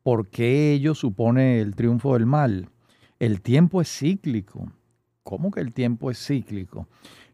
¿por 0.04 0.28
qué 0.30 0.74
ello 0.74 0.96
supone 0.96 1.62
el 1.62 1.76
triunfo 1.76 2.14
del 2.14 2.26
mal? 2.26 2.70
El 3.20 3.42
tiempo 3.42 3.82
es 3.82 3.90
cíclico. 3.90 4.72
¿Cómo 5.24 5.52
que 5.52 5.62
el 5.62 5.74
tiempo 5.74 6.10
es 6.10 6.18
cíclico? 6.18 6.88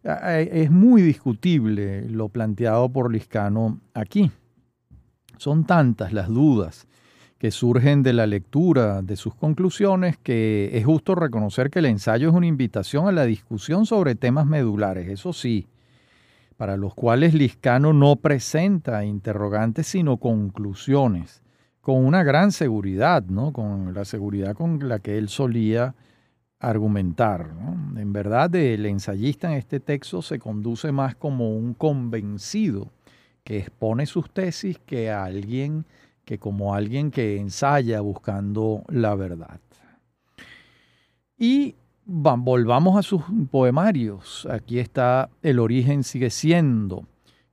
Es 0.04 0.70
muy 0.70 1.02
discutible 1.02 2.10
lo 2.10 2.30
planteado 2.30 2.90
por 2.90 3.12
Liscano 3.12 3.80
aquí. 3.94 4.32
Son 5.38 5.66
tantas 5.66 6.14
las 6.14 6.28
dudas 6.28 6.88
que 7.38 7.52
surgen 7.52 8.04
de 8.04 8.14
la 8.14 8.26
lectura 8.26 9.02
de 9.02 9.16
sus 9.16 9.36
conclusiones, 9.36 10.18
que 10.18 10.72
es 10.74 10.86
justo 10.86 11.14
reconocer 11.14 11.70
que 11.70 11.80
el 11.80 11.86
ensayo 11.86 12.30
es 12.30 12.36
una 12.36 12.48
invitación 12.48 13.08
a 13.08 13.12
la 13.12 13.26
discusión 13.26 13.86
sobre 13.86 14.16
temas 14.16 14.48
medulares, 14.48 15.08
eso 15.08 15.34
sí, 15.34 15.68
para 16.58 16.78
los 16.78 16.96
cuales 16.96 17.36
Liscano 17.36 17.94
no 17.94 18.16
presenta 18.16 19.06
interrogantes, 19.06 19.86
sino 19.86 20.18
conclusiones, 20.18 21.44
con 21.88 22.06
una 22.06 22.22
gran 22.22 22.52
seguridad, 22.52 23.24
¿no? 23.30 23.54
con 23.54 23.94
la 23.94 24.04
seguridad 24.04 24.56
con 24.56 24.90
la 24.90 25.00
que 25.00 25.18
él 25.18 25.30
solía 25.30 25.96
argumentar. 26.60 27.50
En 27.96 28.12
verdad, 28.12 28.54
el 28.56 28.86
ensayista 28.86 29.50
en 29.50 29.58
este 29.58 29.80
texto 29.80 30.22
se 30.22 30.38
conduce 30.38 30.92
más 30.92 31.16
como 31.16 31.56
un 31.56 31.74
convencido 31.74 32.92
que 33.46 33.60
expone 33.60 34.06
sus 34.06 34.30
tesis 34.30 34.78
que 34.86 35.10
a 35.12 35.24
alguien 35.24 35.86
que 36.26 36.38
como 36.38 36.76
alguien 36.76 37.10
que 37.10 37.38
ensaya 37.38 38.02
buscando 38.02 38.84
la 38.90 39.16
verdad. 39.16 39.62
Y 41.38 41.76
volvamos 42.04 42.98
a 42.98 43.02
sus 43.02 43.22
poemarios. 43.50 44.46
Aquí 44.52 44.80
está 44.80 45.30
El 45.42 45.58
origen 45.58 46.04
sigue 46.04 46.32
siendo, 46.32 47.06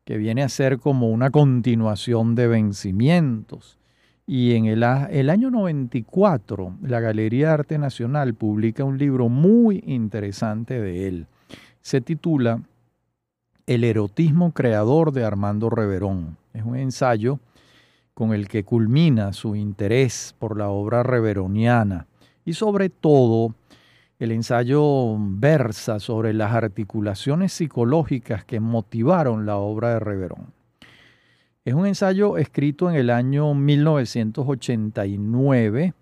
que 0.04 0.16
viene 0.16 0.42
a 0.42 0.48
ser 0.48 0.80
como 0.80 1.10
una 1.10 1.30
continuación 1.30 2.34
de 2.34 2.48
vencimientos. 2.48 3.78
Y 4.26 4.54
en 4.54 4.66
el, 4.66 4.82
el, 4.82 5.28
año 5.28 5.50
94, 5.50 6.78
la 6.82 7.00
Galería 7.00 7.48
de 7.48 7.52
Arte 7.52 7.78
Nacional 7.78 8.34
publica 8.34 8.82
un 8.84 8.96
libro 8.96 9.28
muy 9.28 9.82
interesante 9.86 10.80
de 10.80 11.08
él. 11.08 11.26
Se 11.82 12.00
titula 12.00 12.62
El 13.66 13.84
erotismo 13.84 14.52
creador 14.52 15.12
de 15.12 15.24
Armando 15.24 15.68
Reverón. 15.68 16.38
Es 16.54 16.64
un 16.64 16.76
ensayo 16.76 17.38
con 18.14 18.32
el 18.32 18.48
que 18.48 18.64
culmina 18.64 19.32
su 19.32 19.56
interés 19.56 20.34
por 20.38 20.56
la 20.56 20.68
obra 20.68 21.02
reveroniana 21.02 22.06
y 22.44 22.54
sobre 22.54 22.88
todo 22.88 23.54
el 24.18 24.32
ensayo 24.32 25.16
versa 25.18 25.98
sobre 25.98 26.32
las 26.32 26.52
articulaciones 26.52 27.52
psicológicas 27.52 28.44
que 28.44 28.60
motivaron 28.60 29.44
la 29.44 29.56
obra 29.56 29.90
de 29.90 30.00
Reverón. 30.00 30.63
Es 31.64 31.73
un 31.73 31.87
ensayo 31.87 32.37
escrito 32.37 32.90
en 32.90 32.97
el 32.97 33.09
año 33.09 33.54
1989 33.54 35.94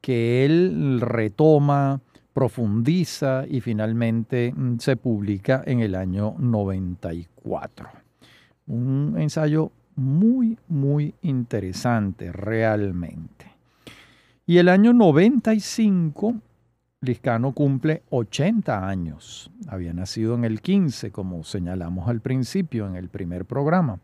que 0.00 0.44
él 0.44 1.00
retoma, 1.00 2.00
profundiza 2.32 3.44
y 3.48 3.60
finalmente 3.60 4.52
mm, 4.52 4.78
se 4.78 4.96
publica 4.96 5.62
en 5.66 5.78
el 5.78 5.94
año 5.94 6.34
94. 6.36 7.88
Un 8.66 9.14
ensayo 9.16 9.70
muy, 9.94 10.58
muy 10.66 11.14
interesante 11.22 12.32
realmente. 12.32 13.52
Y 14.46 14.58
el 14.58 14.68
año 14.68 14.92
95, 14.92 16.34
Liscano 17.02 17.52
cumple 17.52 18.02
80 18.10 18.88
años. 18.88 19.48
Había 19.68 19.92
nacido 19.92 20.34
en 20.34 20.44
el 20.44 20.60
15, 20.60 21.12
como 21.12 21.44
señalamos 21.44 22.08
al 22.08 22.20
principio 22.20 22.88
en 22.88 22.96
el 22.96 23.08
primer 23.08 23.44
programa. 23.44 24.00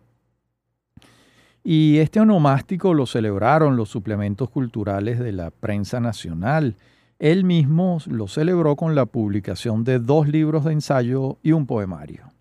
Y 1.63 1.99
este 1.99 2.21
onomástico 2.21 2.95
lo 2.95 3.05
celebraron 3.07 3.77
los 3.77 3.91
suplementos 3.91 4.49
culturales 4.49 5.19
de 5.19 5.33
la 5.33 5.51
prensa 5.51 6.01
nacional. 6.01 6.77
Él 7.19 7.45
mismo 7.45 7.99
lo 8.07 8.29
celebró 8.29 8.77
con 8.77 8.95
la 8.95 9.05
publicación 9.05 9.85
de 9.85 9.99
dos 9.99 10.27
libros 10.27 10.65
de 10.65 10.73
ensayo 10.73 11.37
y 11.43 11.53
un 11.53 11.67
poemario. 11.67 12.33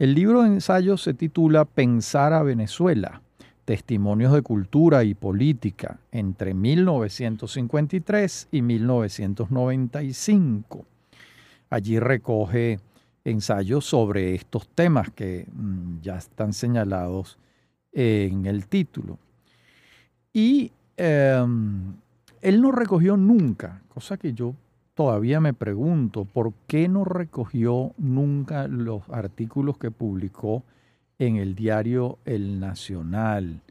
El 0.00 0.14
libro 0.14 0.42
de 0.42 0.48
ensayo 0.48 0.96
se 0.96 1.14
titula 1.14 1.64
Pensar 1.64 2.32
a 2.32 2.42
Venezuela, 2.42 3.22
Testimonios 3.64 4.32
de 4.32 4.42
Cultura 4.42 5.04
y 5.04 5.14
Política 5.14 6.00
entre 6.10 6.52
1953 6.54 8.48
y 8.50 8.62
1995. 8.62 10.84
Allí 11.70 12.00
recoge 12.00 12.80
ensayos 13.24 13.84
sobre 13.84 14.34
estos 14.34 14.68
temas 14.68 15.10
que 15.10 15.46
mm, 15.52 16.00
ya 16.00 16.16
están 16.16 16.52
señalados 16.52 17.38
en 17.98 18.46
el 18.46 18.66
título. 18.68 19.18
Y 20.32 20.70
em, 20.96 21.96
él 22.40 22.62
no 22.62 22.70
recogió 22.70 23.16
nunca, 23.16 23.82
cosa 23.88 24.16
que 24.16 24.32
yo 24.32 24.54
todavía 24.94 25.40
me 25.40 25.52
pregunto 25.52 26.24
por 26.24 26.52
qué 26.68 26.86
no 26.86 27.04
recogió 27.04 27.92
nunca 27.98 28.68
los 28.68 29.02
artículos 29.10 29.78
que 29.78 29.90
publicó 29.90 30.62
en 31.18 31.34
el 31.36 31.56
diario 31.56 32.20
El 32.24 32.60
Nacional. 32.60 33.62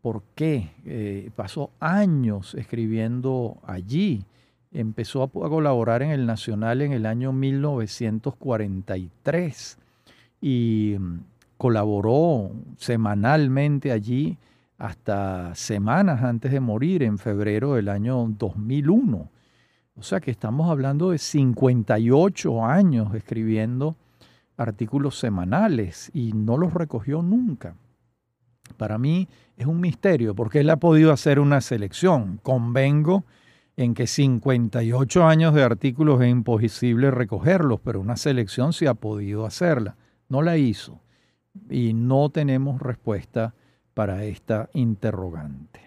¿Por 0.00 0.24
qué? 0.34 0.72
Eh, 0.84 1.30
pasó 1.36 1.70
años 1.78 2.56
escribiendo 2.56 3.58
allí. 3.64 4.24
Empezó 4.72 5.22
a, 5.22 5.30
colaborar 5.30 6.02
en 6.02 6.10
el 6.10 6.26
Nacional 6.26 6.82
en 6.82 6.90
el 6.92 7.06
año 7.06 7.32
1943 7.32 9.78
y 10.40 10.96
colaboró 11.62 12.50
semanalmente 12.76 13.92
allí 13.92 14.36
hasta 14.78 15.54
semanas 15.54 16.24
antes 16.24 16.50
de 16.50 16.58
morir, 16.58 17.04
en 17.04 17.18
febrero 17.18 17.74
del 17.74 17.88
año 17.88 18.26
2001. 18.36 19.30
O 19.94 20.02
sea 20.02 20.18
que 20.18 20.32
estamos 20.32 20.68
hablando 20.68 21.12
de 21.12 21.18
58 21.18 22.64
años 22.64 23.14
escribiendo 23.14 23.94
artículos 24.56 25.20
semanales 25.20 26.10
y 26.12 26.32
no 26.32 26.58
los 26.58 26.74
recogió 26.74 27.22
nunca. 27.22 27.76
Para 28.76 28.98
mí 28.98 29.28
es 29.56 29.66
un 29.66 29.80
misterio 29.80 30.34
porque 30.34 30.58
él 30.58 30.70
ha 30.70 30.78
podido 30.78 31.12
hacer 31.12 31.38
una 31.38 31.60
selección. 31.60 32.40
Convengo 32.42 33.24
en 33.76 33.94
que 33.94 34.08
58 34.08 35.24
años 35.24 35.54
de 35.54 35.62
artículos 35.62 36.20
es 36.22 36.28
imposible 36.28 37.12
recogerlos, 37.12 37.78
pero 37.84 38.00
una 38.00 38.16
selección 38.16 38.72
sí 38.72 38.86
ha 38.86 38.94
podido 38.94 39.46
hacerla. 39.46 39.96
No 40.28 40.42
la 40.42 40.56
hizo 40.56 41.00
y 41.68 41.92
no 41.92 42.30
tenemos 42.30 42.80
respuesta 42.80 43.54
para 43.94 44.24
esta 44.24 44.68
interrogante. 44.74 45.80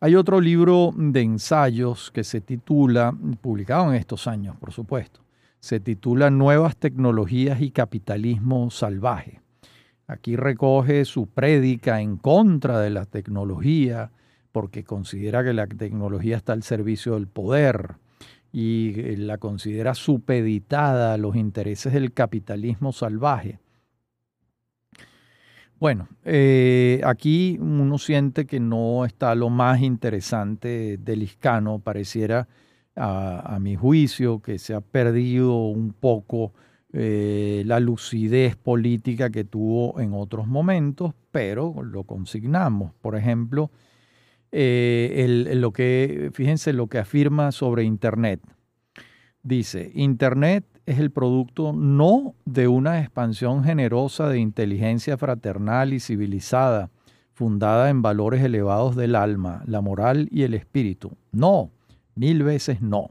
Hay 0.00 0.16
otro 0.16 0.40
libro 0.40 0.92
de 0.96 1.20
ensayos 1.20 2.10
que 2.10 2.24
se 2.24 2.40
titula, 2.40 3.14
publicado 3.40 3.90
en 3.90 3.94
estos 3.94 4.26
años, 4.26 4.56
por 4.56 4.72
supuesto, 4.72 5.20
se 5.60 5.78
titula 5.78 6.28
Nuevas 6.28 6.76
tecnologías 6.76 7.60
y 7.60 7.70
capitalismo 7.70 8.68
salvaje. 8.72 9.40
Aquí 10.08 10.34
recoge 10.34 11.04
su 11.04 11.28
prédica 11.28 12.00
en 12.00 12.16
contra 12.16 12.80
de 12.80 12.90
la 12.90 13.06
tecnología, 13.06 14.10
porque 14.50 14.82
considera 14.82 15.44
que 15.44 15.52
la 15.52 15.68
tecnología 15.68 16.36
está 16.36 16.52
al 16.52 16.64
servicio 16.64 17.14
del 17.14 17.28
poder 17.28 17.94
y 18.52 18.98
eh, 18.98 19.16
la 19.16 19.38
considera 19.38 19.94
supeditada 19.94 21.14
a 21.14 21.16
los 21.16 21.36
intereses 21.36 21.92
del 21.92 22.12
capitalismo 22.12 22.92
salvaje. 22.92 23.60
Bueno, 25.82 26.06
eh, 26.24 27.00
aquí 27.02 27.58
uno 27.60 27.98
siente 27.98 28.46
que 28.46 28.60
no 28.60 29.04
está 29.04 29.34
lo 29.34 29.50
más 29.50 29.80
interesante 29.80 30.96
del 30.96 31.24
Iscano, 31.24 31.80
pareciera 31.80 32.46
a, 32.94 33.58
mi 33.60 33.74
juicio 33.74 34.38
que 34.38 34.60
se 34.60 34.74
ha 34.74 34.80
perdido 34.80 35.66
un 35.66 35.92
poco 35.92 36.52
eh, 36.92 37.64
la 37.66 37.80
lucidez 37.80 38.54
política 38.54 39.30
que 39.30 39.42
tuvo 39.42 39.98
en 39.98 40.12
otros 40.14 40.46
momentos, 40.46 41.14
pero 41.32 41.74
lo 41.82 42.04
consignamos. 42.04 42.94
Por 43.00 43.16
ejemplo, 43.16 43.72
eh, 44.52 45.50
lo 45.56 45.72
que, 45.72 46.30
fíjense 46.32 46.72
lo 46.72 46.86
que 46.86 46.98
afirma 46.98 47.50
sobre 47.50 47.82
Internet. 47.82 48.40
Dice, 49.42 49.90
Internet 49.96 50.64
es 50.86 50.98
el 50.98 51.10
producto 51.10 51.72
no 51.72 52.34
de 52.44 52.68
una 52.68 53.00
expansión 53.00 53.64
generosa 53.64 54.28
de 54.28 54.38
inteligencia 54.38 55.16
fraternal 55.16 55.92
y 55.92 56.00
civilizada, 56.00 56.90
fundada 57.32 57.90
en 57.90 58.02
valores 58.02 58.42
elevados 58.42 58.96
del 58.96 59.14
alma, 59.14 59.62
la 59.66 59.80
moral 59.80 60.28
y 60.30 60.42
el 60.42 60.54
espíritu. 60.54 61.12
No, 61.30 61.70
mil 62.14 62.42
veces 62.42 62.82
no. 62.82 63.10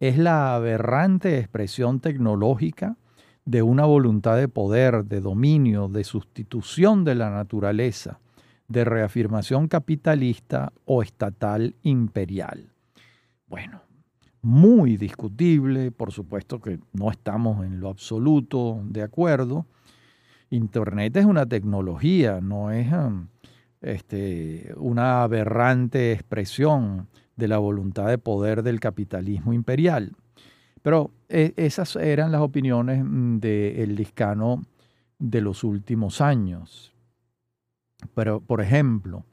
Es 0.00 0.16
la 0.16 0.54
aberrante 0.54 1.38
expresión 1.38 2.00
tecnológica 2.00 2.96
de 3.44 3.62
una 3.62 3.84
voluntad 3.84 4.36
de 4.36 4.48
poder, 4.48 5.04
de 5.04 5.20
dominio, 5.20 5.88
de 5.88 6.04
sustitución 6.04 7.04
de 7.04 7.14
la 7.14 7.30
naturaleza, 7.30 8.20
de 8.68 8.84
reafirmación 8.84 9.66
capitalista 9.66 10.72
o 10.84 11.02
estatal 11.02 11.74
imperial. 11.82 12.70
Bueno, 13.46 13.80
muy 14.42 14.96
discutible, 14.96 15.90
por 15.90 16.12
supuesto 16.12 16.60
que 16.60 16.78
no 16.92 17.10
estamos 17.10 17.64
en 17.64 17.80
lo 17.80 17.88
absoluto 17.88 18.80
de 18.84 19.02
acuerdo. 19.02 19.66
Internet 20.50 21.16
es 21.16 21.24
una 21.24 21.46
tecnología, 21.46 22.40
no 22.40 22.70
es 22.70 22.92
um, 22.92 23.28
este, 23.80 24.72
una 24.76 25.22
aberrante 25.22 26.12
expresión 26.12 27.08
de 27.36 27.48
la 27.48 27.58
voluntad 27.58 28.08
de 28.08 28.18
poder 28.18 28.62
del 28.62 28.80
capitalismo 28.80 29.52
imperial. 29.52 30.16
Pero 30.82 31.10
e, 31.28 31.52
esas 31.56 31.96
eran 31.96 32.32
las 32.32 32.40
opiniones 32.40 33.04
mm, 33.04 33.38
del 33.38 33.94
Liscano 33.94 34.64
de 35.18 35.40
los 35.40 35.64
últimos 35.64 36.20
años. 36.20 36.94
Pero, 38.14 38.40
por 38.40 38.60
ejemplo, 38.60 39.24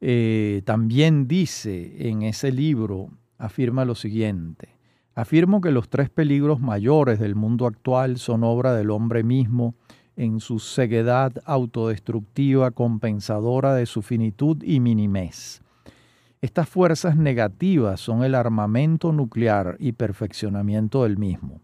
eh, 0.00 0.62
también 0.64 1.28
dice 1.28 2.08
en 2.08 2.22
ese 2.22 2.50
libro 2.50 3.10
afirma 3.40 3.84
lo 3.84 3.94
siguiente. 3.94 4.76
Afirmo 5.14 5.60
que 5.60 5.72
los 5.72 5.88
tres 5.88 6.10
peligros 6.10 6.60
mayores 6.60 7.18
del 7.18 7.34
mundo 7.34 7.66
actual 7.66 8.18
son 8.18 8.44
obra 8.44 8.74
del 8.74 8.90
hombre 8.90 9.24
mismo 9.24 9.74
en 10.16 10.40
su 10.40 10.58
ceguedad 10.58 11.32
autodestructiva 11.46 12.70
compensadora 12.70 13.74
de 13.74 13.86
su 13.86 14.02
finitud 14.02 14.62
y 14.62 14.78
minimez. 14.78 15.62
Estas 16.42 16.68
fuerzas 16.68 17.16
negativas 17.16 18.00
son 18.00 18.22
el 18.22 18.34
armamento 18.34 19.12
nuclear 19.12 19.76
y 19.78 19.92
perfeccionamiento 19.92 21.02
del 21.04 21.18
mismo, 21.18 21.60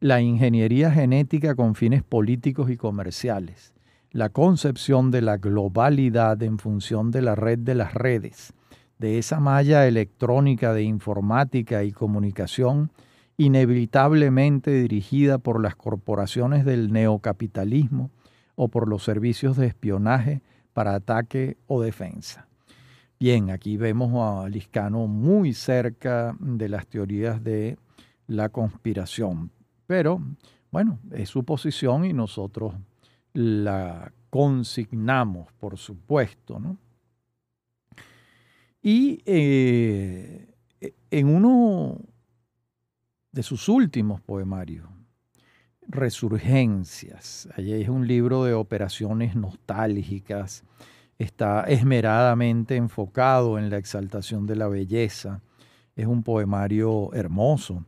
la 0.00 0.20
ingeniería 0.20 0.90
genética 0.90 1.54
con 1.54 1.74
fines 1.74 2.02
políticos 2.02 2.70
y 2.70 2.76
comerciales, 2.76 3.74
la 4.10 4.28
concepción 4.28 5.10
de 5.10 5.22
la 5.22 5.36
globalidad 5.38 6.42
en 6.42 6.58
función 6.58 7.10
de 7.10 7.22
la 7.22 7.34
red 7.34 7.58
de 7.58 7.74
las 7.74 7.94
redes, 7.94 8.54
de 8.98 9.18
esa 9.18 9.40
malla 9.40 9.86
electrónica 9.86 10.72
de 10.72 10.82
informática 10.82 11.84
y 11.84 11.92
comunicación 11.92 12.90
inevitablemente 13.36 14.72
dirigida 14.72 15.38
por 15.38 15.62
las 15.62 15.76
corporaciones 15.76 16.64
del 16.64 16.92
neocapitalismo 16.92 18.10
o 18.56 18.68
por 18.68 18.88
los 18.88 19.04
servicios 19.04 19.56
de 19.56 19.68
espionaje 19.68 20.42
para 20.72 20.96
ataque 20.96 21.56
o 21.68 21.80
defensa. 21.80 22.48
Bien, 23.20 23.50
aquí 23.50 23.76
vemos 23.76 24.12
a 24.14 24.48
Liscano 24.48 25.06
muy 25.06 25.54
cerca 25.54 26.36
de 26.40 26.68
las 26.68 26.86
teorías 26.86 27.42
de 27.42 27.78
la 28.26 28.48
conspiración, 28.48 29.50
pero 29.86 30.20
bueno, 30.70 30.98
es 31.12 31.28
su 31.28 31.44
posición 31.44 32.04
y 32.04 32.12
nosotros 32.12 32.74
la 33.32 34.12
consignamos, 34.30 35.52
por 35.58 35.78
supuesto, 35.78 36.58
¿no? 36.58 36.76
Y 38.90 39.20
eh, 39.26 40.46
en 41.10 41.28
uno 41.28 42.00
de 43.32 43.42
sus 43.42 43.68
últimos 43.68 44.22
poemarios, 44.22 44.88
Resurgencias, 45.86 47.50
allí 47.54 47.74
es 47.74 47.90
un 47.90 48.06
libro 48.06 48.44
de 48.44 48.54
operaciones 48.54 49.36
nostálgicas, 49.36 50.64
está 51.18 51.64
esmeradamente 51.64 52.76
enfocado 52.76 53.58
en 53.58 53.68
la 53.68 53.76
exaltación 53.76 54.46
de 54.46 54.56
la 54.56 54.68
belleza, 54.68 55.42
es 55.94 56.06
un 56.06 56.22
poemario 56.22 57.12
hermoso. 57.12 57.84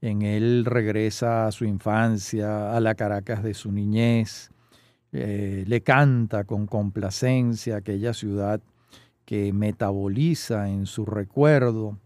En 0.00 0.22
él 0.22 0.64
regresa 0.64 1.46
a 1.46 1.52
su 1.52 1.66
infancia, 1.66 2.76
a 2.76 2.80
la 2.80 2.96
Caracas 2.96 3.44
de 3.44 3.54
su 3.54 3.70
niñez, 3.70 4.50
eh, 5.12 5.62
le 5.68 5.82
canta 5.82 6.42
con 6.42 6.66
complacencia 6.66 7.76
aquella 7.76 8.12
ciudad 8.12 8.60
que 9.32 9.50
metaboliza 9.54 10.68
en 10.68 10.84
su 10.84 11.06
recuerdo. 11.06 11.96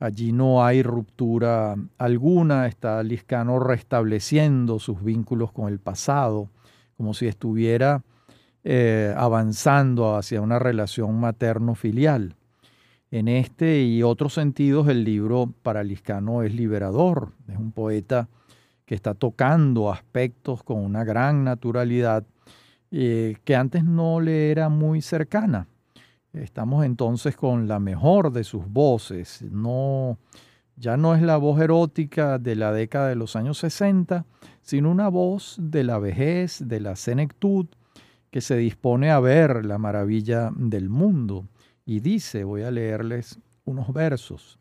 Allí 0.00 0.32
no 0.32 0.64
hay 0.64 0.82
ruptura 0.82 1.76
alguna, 1.96 2.66
está 2.66 3.00
Liscano 3.04 3.60
restableciendo 3.60 4.80
sus 4.80 5.00
vínculos 5.04 5.52
con 5.52 5.68
el 5.68 5.78
pasado, 5.78 6.50
como 6.96 7.14
si 7.14 7.28
estuviera 7.28 8.02
eh, 8.64 9.14
avanzando 9.16 10.16
hacia 10.16 10.40
una 10.40 10.58
relación 10.58 11.20
materno-filial. 11.20 12.34
En 13.12 13.28
este 13.28 13.84
y 13.84 14.02
otros 14.02 14.34
sentidos, 14.34 14.88
el 14.88 15.04
libro 15.04 15.52
para 15.62 15.84
Liscano 15.84 16.42
es 16.42 16.52
liberador. 16.52 17.30
Es 17.46 17.58
un 17.58 17.70
poeta 17.70 18.28
que 18.86 18.96
está 18.96 19.14
tocando 19.14 19.92
aspectos 19.92 20.64
con 20.64 20.78
una 20.78 21.04
gran 21.04 21.44
naturalidad 21.44 22.24
eh, 22.90 23.36
que 23.44 23.54
antes 23.54 23.84
no 23.84 24.20
le 24.20 24.50
era 24.50 24.68
muy 24.68 25.00
cercana. 25.00 25.68
Estamos 26.36 26.84
entonces 26.84 27.34
con 27.34 27.66
la 27.66 27.80
mejor 27.80 28.30
de 28.30 28.44
sus 28.44 28.68
voces. 28.68 29.42
No, 29.50 30.18
ya 30.76 30.98
no 30.98 31.14
es 31.14 31.22
la 31.22 31.38
voz 31.38 31.60
erótica 31.60 32.38
de 32.38 32.56
la 32.56 32.72
década 32.72 33.08
de 33.08 33.16
los 33.16 33.36
años 33.36 33.58
60, 33.58 34.26
sino 34.60 34.90
una 34.90 35.08
voz 35.08 35.56
de 35.58 35.82
la 35.82 35.98
vejez, 35.98 36.68
de 36.68 36.80
la 36.80 36.94
senectud, 36.96 37.66
que 38.30 38.42
se 38.42 38.56
dispone 38.56 39.10
a 39.10 39.18
ver 39.18 39.64
la 39.64 39.78
maravilla 39.78 40.50
del 40.54 40.90
mundo. 40.90 41.46
Y 41.86 42.00
dice, 42.00 42.44
voy 42.44 42.62
a 42.62 42.70
leerles 42.70 43.38
unos 43.64 43.92
versos. 43.94 44.58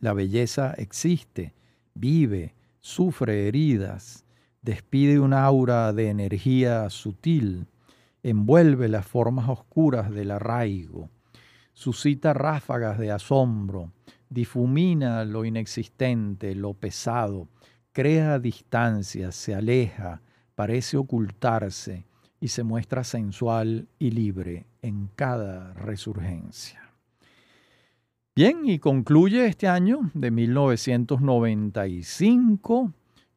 La 0.00 0.14
belleza 0.14 0.72
existe, 0.78 1.52
vive, 1.94 2.54
sufre 2.80 3.46
heridas, 3.46 4.24
despide 4.62 5.20
un 5.20 5.34
aura 5.34 5.92
de 5.92 6.08
energía 6.08 6.88
sutil, 6.88 7.66
envuelve 8.22 8.88
las 8.88 9.06
formas 9.06 9.48
oscuras 9.48 10.10
del 10.10 10.30
arraigo, 10.30 11.10
suscita 11.72 12.32
ráfagas 12.32 12.98
de 12.98 13.10
asombro, 13.10 13.92
difumina 14.28 15.24
lo 15.24 15.44
inexistente, 15.44 16.54
lo 16.54 16.74
pesado, 16.74 17.48
crea 17.92 18.38
distancias, 18.38 19.34
se 19.34 19.54
aleja, 19.54 20.22
parece 20.54 20.96
ocultarse, 20.96 22.06
y 22.42 22.48
se 22.48 22.62
muestra 22.64 23.04
sensual 23.04 23.86
y 24.00 24.10
libre 24.10 24.66
en 24.82 25.08
cada 25.14 25.72
resurgencia. 25.74 26.90
Bien, 28.34 28.62
y 28.64 28.80
concluye 28.80 29.46
este 29.46 29.68
año 29.68 30.10
de 30.12 30.32
1995 30.32 32.92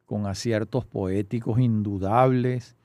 con 0.06 0.26
aciertos 0.26 0.84
poéticos 0.86 1.60
indudables 1.60 2.75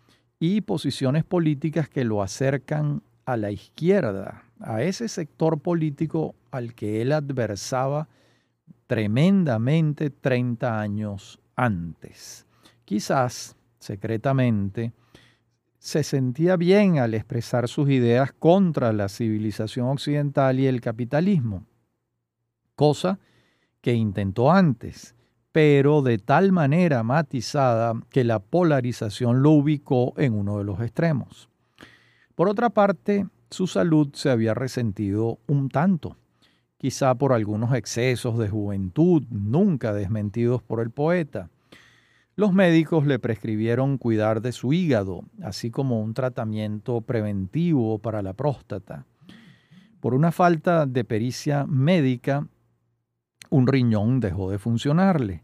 y 0.43 0.61
posiciones 0.61 1.23
políticas 1.23 1.87
que 1.87 2.03
lo 2.03 2.23
acercan 2.23 3.03
a 3.25 3.37
la 3.37 3.51
izquierda, 3.51 4.43
a 4.59 4.81
ese 4.81 5.07
sector 5.07 5.59
político 5.59 6.33
al 6.49 6.73
que 6.73 7.03
él 7.03 7.11
adversaba 7.11 8.09
tremendamente 8.87 10.09
30 10.09 10.81
años 10.81 11.39
antes. 11.55 12.47
Quizás 12.85 13.55
secretamente 13.77 14.93
se 15.77 16.01
sentía 16.01 16.55
bien 16.55 16.97
al 16.97 17.13
expresar 17.13 17.67
sus 17.67 17.91
ideas 17.91 18.31
contra 18.33 18.93
la 18.93 19.09
civilización 19.09 19.89
occidental 19.89 20.59
y 20.59 20.65
el 20.65 20.81
capitalismo, 20.81 21.67
cosa 22.75 23.19
que 23.79 23.93
intentó 23.93 24.51
antes, 24.51 25.13
pero 25.51 26.01
de 26.01 26.17
tal 26.17 26.51
manera 26.51 27.03
matizada 27.03 27.93
que 28.09 28.23
la 28.23 28.39
polarización 28.39 29.43
lo 29.43 29.51
ubicó 29.51 30.13
en 30.17 30.33
uno 30.33 30.57
de 30.57 30.63
los 30.63 30.79
extremos. 30.81 31.49
Por 32.35 32.47
otra 32.47 32.69
parte, 32.69 33.27
su 33.49 33.67
salud 33.67 34.09
se 34.13 34.29
había 34.29 34.53
resentido 34.53 35.39
un 35.47 35.69
tanto, 35.69 36.17
quizá 36.77 37.15
por 37.15 37.33
algunos 37.33 37.73
excesos 37.73 38.37
de 38.37 38.49
juventud 38.49 39.23
nunca 39.29 39.93
desmentidos 39.93 40.63
por 40.63 40.79
el 40.79 40.89
poeta, 40.89 41.49
los 42.37 42.53
médicos 42.53 43.05
le 43.05 43.19
prescribieron 43.19 43.97
cuidar 43.97 44.41
de 44.41 44.53
su 44.53 44.71
hígado, 44.71 45.25
así 45.43 45.69
como 45.69 46.01
un 46.01 46.13
tratamiento 46.13 47.01
preventivo 47.01 47.99
para 47.99 48.21
la 48.21 48.33
próstata. 48.33 49.05
Por 49.99 50.13
una 50.13 50.31
falta 50.31 50.85
de 50.85 51.03
pericia 51.03 51.65
médica, 51.67 52.47
un 53.51 53.67
riñón 53.67 54.19
dejó 54.19 54.49
de 54.49 54.57
funcionarle, 54.57 55.43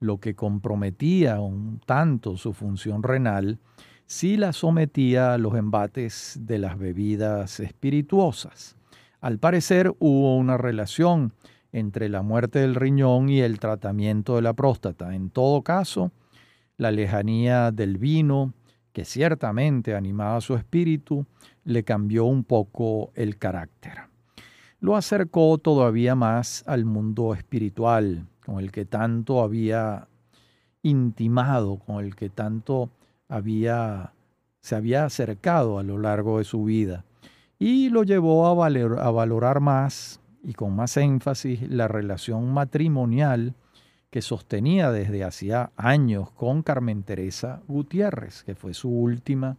lo 0.00 0.18
que 0.18 0.34
comprometía 0.34 1.40
un 1.40 1.80
tanto 1.84 2.36
su 2.36 2.54
función 2.54 3.02
renal 3.02 3.58
si 4.06 4.36
la 4.36 4.52
sometía 4.52 5.34
a 5.34 5.38
los 5.38 5.54
embates 5.54 6.38
de 6.40 6.58
las 6.58 6.78
bebidas 6.78 7.60
espirituosas. 7.60 8.76
Al 9.20 9.38
parecer 9.38 9.92
hubo 9.98 10.36
una 10.36 10.56
relación 10.56 11.34
entre 11.72 12.08
la 12.08 12.22
muerte 12.22 12.60
del 12.60 12.76
riñón 12.76 13.28
y 13.28 13.40
el 13.40 13.58
tratamiento 13.58 14.36
de 14.36 14.42
la 14.42 14.54
próstata. 14.54 15.14
En 15.14 15.28
todo 15.28 15.62
caso, 15.62 16.12
la 16.76 16.92
lejanía 16.92 17.72
del 17.72 17.98
vino, 17.98 18.54
que 18.92 19.04
ciertamente 19.04 19.94
animaba 19.94 20.40
su 20.40 20.54
espíritu, 20.54 21.26
le 21.64 21.82
cambió 21.82 22.24
un 22.24 22.44
poco 22.44 23.10
el 23.14 23.36
carácter. 23.36 24.07
Lo 24.80 24.96
acercó 24.96 25.58
todavía 25.58 26.14
más 26.14 26.62
al 26.66 26.84
mundo 26.84 27.34
espiritual, 27.34 28.26
con 28.44 28.60
el 28.60 28.70
que 28.70 28.84
tanto 28.84 29.42
había 29.42 30.08
intimado, 30.82 31.78
con 31.78 32.04
el 32.04 32.14
que 32.14 32.30
tanto 32.30 32.90
había 33.28 34.12
se 34.60 34.76
había 34.76 35.04
acercado 35.04 35.78
a 35.78 35.82
lo 35.82 35.98
largo 35.98 36.38
de 36.38 36.44
su 36.44 36.64
vida 36.64 37.04
y 37.58 37.88
lo 37.88 38.02
llevó 38.02 38.46
a, 38.46 38.66
a 38.66 39.10
valorar 39.10 39.60
más 39.60 40.20
y 40.42 40.52
con 40.52 40.74
más 40.76 40.96
énfasis 40.96 41.68
la 41.68 41.88
relación 41.88 42.52
matrimonial 42.52 43.54
que 44.10 44.22
sostenía 44.22 44.90
desde 44.90 45.24
hacía 45.24 45.70
años 45.76 46.30
con 46.30 46.62
Carmen 46.62 47.02
Teresa 47.02 47.60
Gutiérrez, 47.68 48.42
que 48.44 48.54
fue 48.54 48.72
su 48.72 48.88
última 48.88 49.56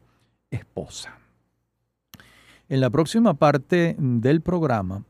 esposa. 0.49 1.17
En 2.69 2.81
la 2.81 2.91
próxima 2.91 3.33
parte 3.33 3.95
del 3.97 4.41
programa 4.41 5.03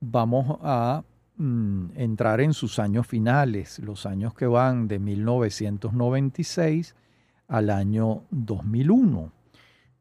vamos 0.00 0.58
a 0.62 1.02
mm, 1.38 1.86
entrar 1.96 2.42
en 2.42 2.52
sus 2.52 2.78
años 2.78 3.06
finales, 3.06 3.78
los 3.78 4.04
años 4.04 4.34
que 4.34 4.46
van 4.46 4.88
de 4.88 4.98
1996 4.98 6.94
al 7.48 7.70
año 7.70 8.24
2001. 8.30 9.32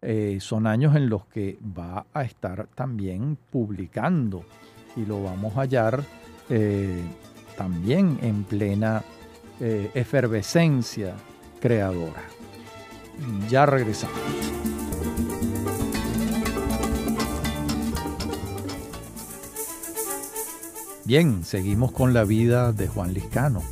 Eh, 0.01 0.39
son 0.41 0.67
años 0.67 0.93
en 0.97 1.09
los 1.09 1.25
que 1.27 1.57
va 1.61 2.07
a 2.13 2.23
estar 2.23 2.67
también 2.75 3.37
publicando 3.49 4.43
y 4.97 5.05
lo 5.05 5.23
vamos 5.23 5.55
a 5.55 5.61
hallar 5.61 6.03
eh, 6.49 7.01
también 7.55 8.19
en 8.21 8.43
plena 8.43 9.01
eh, 9.61 9.91
efervescencia 9.93 11.15
creadora. 11.61 12.23
Ya 13.47 13.65
regresamos. 13.65 14.70
Bien, 21.03 21.43
seguimos 21.43 21.91
con 21.91 22.13
la 22.13 22.25
vida 22.25 22.73
de 22.73 22.87
Juan 22.87 23.15
Liscano 23.15 23.63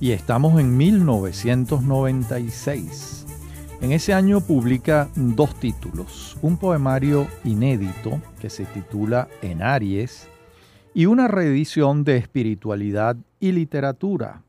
y 0.00 0.10
estamos 0.12 0.60
en 0.60 0.76
1996. 0.76 3.24
En 3.80 3.92
ese 3.92 4.12
año 4.12 4.42
publica 4.42 5.08
dos 5.16 5.58
títulos, 5.58 6.36
un 6.42 6.58
poemario 6.58 7.26
inédito 7.42 8.20
que 8.38 8.50
se 8.50 8.66
titula 8.66 9.28
En 9.40 9.62
Aries 9.62 10.28
y 10.92 11.06
una 11.06 11.26
reedición 11.26 12.04
de 12.04 12.18
espiritualidad 12.18 13.16
y 13.40 13.52
literatura, 13.52 14.42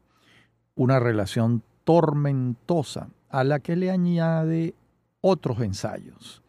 una 0.75 0.99
relación 0.99 1.63
tormentosa 1.86 3.08
a 3.29 3.45
la 3.45 3.62
que 3.62 3.77
le 3.77 3.91
añade 3.91 4.75
otros 5.21 5.62
ensayos. 5.62 6.43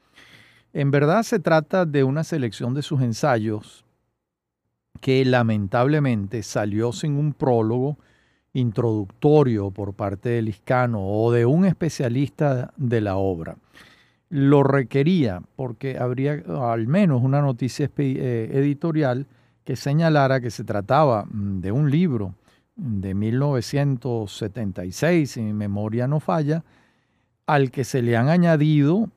En 0.72 0.90
verdad 0.90 1.22
se 1.22 1.38
trata 1.38 1.86
de 1.86 2.02
una 2.02 2.24
selección 2.24 2.74
de 2.74 2.82
sus 2.82 3.02
ensayos 3.02 3.84
que 5.00 5.24
lamentablemente 5.24 6.42
salió 6.42 6.92
sin 6.92 7.16
un 7.16 7.32
prólogo 7.32 7.96
introductorio 8.52 9.70
por 9.70 9.94
parte 9.94 10.28
de 10.30 10.42
Liscano 10.42 11.06
o 11.06 11.30
de 11.32 11.46
un 11.46 11.64
especialista 11.64 12.72
de 12.76 13.00
la 13.00 13.16
obra. 13.16 13.56
lo 14.28 14.62
requería 14.62 15.42
porque 15.56 15.98
habría 15.98 16.44
al 16.46 16.86
menos 16.86 17.22
una 17.22 17.42
noticia 17.42 17.90
eh, 17.96 18.50
editorial 18.52 19.26
que 19.64 19.74
señalara 19.74 20.40
que 20.40 20.52
se 20.52 20.62
trataba 20.62 21.24
mm, 21.24 21.60
de 21.60 21.72
un 21.72 21.90
libro 21.90 22.34
de 22.76 23.14
1976, 23.14 25.30
si 25.30 25.42
mi 25.42 25.52
memoria 25.52 26.06
no 26.06 26.20
falla, 26.20 26.64
al 27.46 27.70
que 27.70 27.84
se 27.84 28.02
le 28.02 28.16
han 28.16 28.28
añadido 28.28 29.08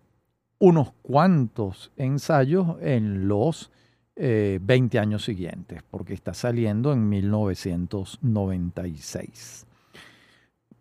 unos 0.59 0.93
cuantos 1.01 1.91
ensayos 1.95 2.75
en 2.81 3.27
los 3.27 3.71
20 4.15 4.97
eh, 4.97 4.99
años 4.99 5.23
siguientes, 5.23 5.81
porque 5.89 6.13
está 6.13 6.33
saliendo 6.33 6.91
en 6.93 7.09
1996. 7.09 9.65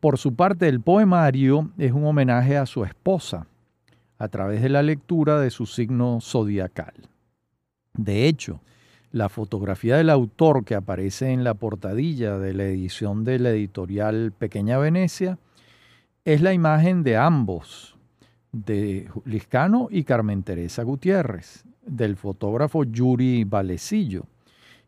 Por 0.00 0.18
su 0.18 0.34
parte, 0.34 0.68
el 0.68 0.80
poemario 0.80 1.70
es 1.78 1.92
un 1.92 2.04
homenaje 2.04 2.56
a 2.56 2.66
su 2.66 2.84
esposa 2.84 3.46
a 4.18 4.28
través 4.28 4.62
de 4.62 4.68
la 4.68 4.82
lectura 4.82 5.40
de 5.40 5.50
su 5.50 5.66
signo 5.66 6.20
zodiacal. 6.20 6.94
De 7.94 8.26
hecho, 8.26 8.60
la 9.10 9.28
fotografía 9.28 9.96
del 9.96 10.10
autor 10.10 10.64
que 10.64 10.74
aparece 10.74 11.32
en 11.32 11.44
la 11.44 11.54
portadilla 11.54 12.38
de 12.38 12.54
la 12.54 12.64
edición 12.64 13.24
de 13.24 13.38
la 13.38 13.50
editorial 13.50 14.32
Pequeña 14.32 14.78
Venecia 14.78 15.38
es 16.24 16.40
la 16.40 16.52
imagen 16.52 17.02
de 17.02 17.16
ambos, 17.16 17.96
de 18.52 19.08
Liscano 19.24 19.88
y 19.90 20.04
Carmen 20.04 20.42
Teresa 20.42 20.82
Gutiérrez, 20.82 21.64
del 21.82 22.16
fotógrafo 22.16 22.84
Yuri 22.84 23.44
Valecillo. 23.44 24.24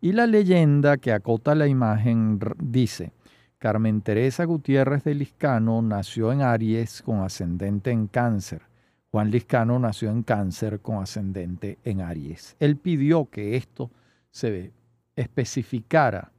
Y 0.00 0.12
la 0.12 0.26
leyenda 0.26 0.96
que 0.98 1.12
acota 1.12 1.54
la 1.54 1.66
imagen 1.66 2.38
dice, 2.58 3.12
Carmen 3.58 4.02
Teresa 4.02 4.44
Gutiérrez 4.44 5.04
de 5.04 5.14
Liscano 5.14 5.80
nació 5.80 6.32
en 6.32 6.42
Aries 6.42 7.02
con 7.02 7.22
ascendente 7.22 7.90
en 7.90 8.08
cáncer. 8.08 8.62
Juan 9.10 9.30
Liscano 9.30 9.78
nació 9.78 10.10
en 10.10 10.22
cáncer 10.22 10.80
con 10.80 11.02
ascendente 11.02 11.78
en 11.84 12.00
Aries. 12.00 12.56
Él 12.58 12.76
pidió 12.76 13.30
que 13.30 13.56
esto 13.56 13.90
se 14.30 14.72
especificara 15.16 16.32